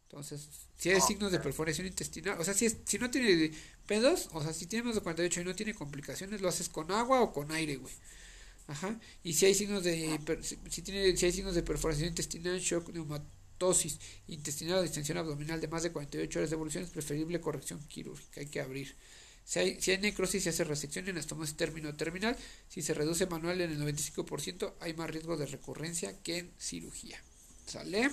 Entonces, 0.08 0.48
si 0.76 0.90
hay 0.90 1.00
signos 1.00 1.30
de 1.30 1.38
perforación 1.38 1.86
intestinal, 1.86 2.38
o 2.40 2.44
sea, 2.44 2.54
si, 2.54 2.66
es- 2.66 2.78
si 2.84 2.98
no 2.98 3.10
tiene 3.10 3.52
pedos, 3.86 4.28
o 4.32 4.42
sea, 4.42 4.52
si 4.52 4.66
tiene 4.66 4.86
más 4.86 4.96
de 4.96 5.00
48 5.02 5.40
y 5.40 5.44
no 5.44 5.54
tiene 5.54 5.74
complicaciones, 5.74 6.40
lo 6.40 6.48
haces 6.48 6.68
con 6.68 6.90
agua 6.90 7.20
o 7.20 7.32
con 7.32 7.52
aire, 7.52 7.76
güey. 7.76 7.94
Ajá. 8.70 9.00
Y 9.24 9.32
si 9.32 9.46
hay 9.46 9.54
signos 9.54 9.82
de 9.82 10.20
si, 10.70 10.82
tiene 10.82 11.16
si 11.16 11.26
hay 11.26 11.32
signos 11.32 11.56
de 11.56 11.64
perforación 11.64 12.08
intestinal, 12.08 12.60
shock, 12.60 12.90
neumatosis 12.90 13.98
intestinal 14.28 14.78
o 14.78 14.82
distensión 14.82 15.18
abdominal 15.18 15.60
de 15.60 15.66
más 15.66 15.82
de 15.82 15.90
48 15.90 16.38
horas 16.38 16.50
de 16.50 16.54
evolución, 16.54 16.84
es 16.84 16.90
preferible 16.90 17.40
corrección 17.40 17.80
quirúrgica, 17.88 18.40
hay 18.40 18.46
que 18.46 18.60
abrir. 18.60 18.94
Si 19.44 19.58
hay, 19.58 19.80
si 19.80 19.90
hay 19.90 19.98
necrosis, 19.98 20.44
se 20.44 20.50
hace 20.50 20.62
resección 20.62 21.04
y 21.06 21.10
anastomosis 21.10 21.56
término 21.56 21.96
terminal. 21.96 22.36
Si 22.68 22.80
se 22.82 22.94
reduce 22.94 23.26
manual 23.26 23.60
en 23.60 23.72
el 23.72 23.80
95%, 23.80 24.74
hay 24.78 24.94
más 24.94 25.10
riesgo 25.10 25.36
de 25.36 25.46
recurrencia 25.46 26.22
que 26.22 26.38
en 26.38 26.52
cirugía. 26.56 27.20
¿Sale? 27.66 28.08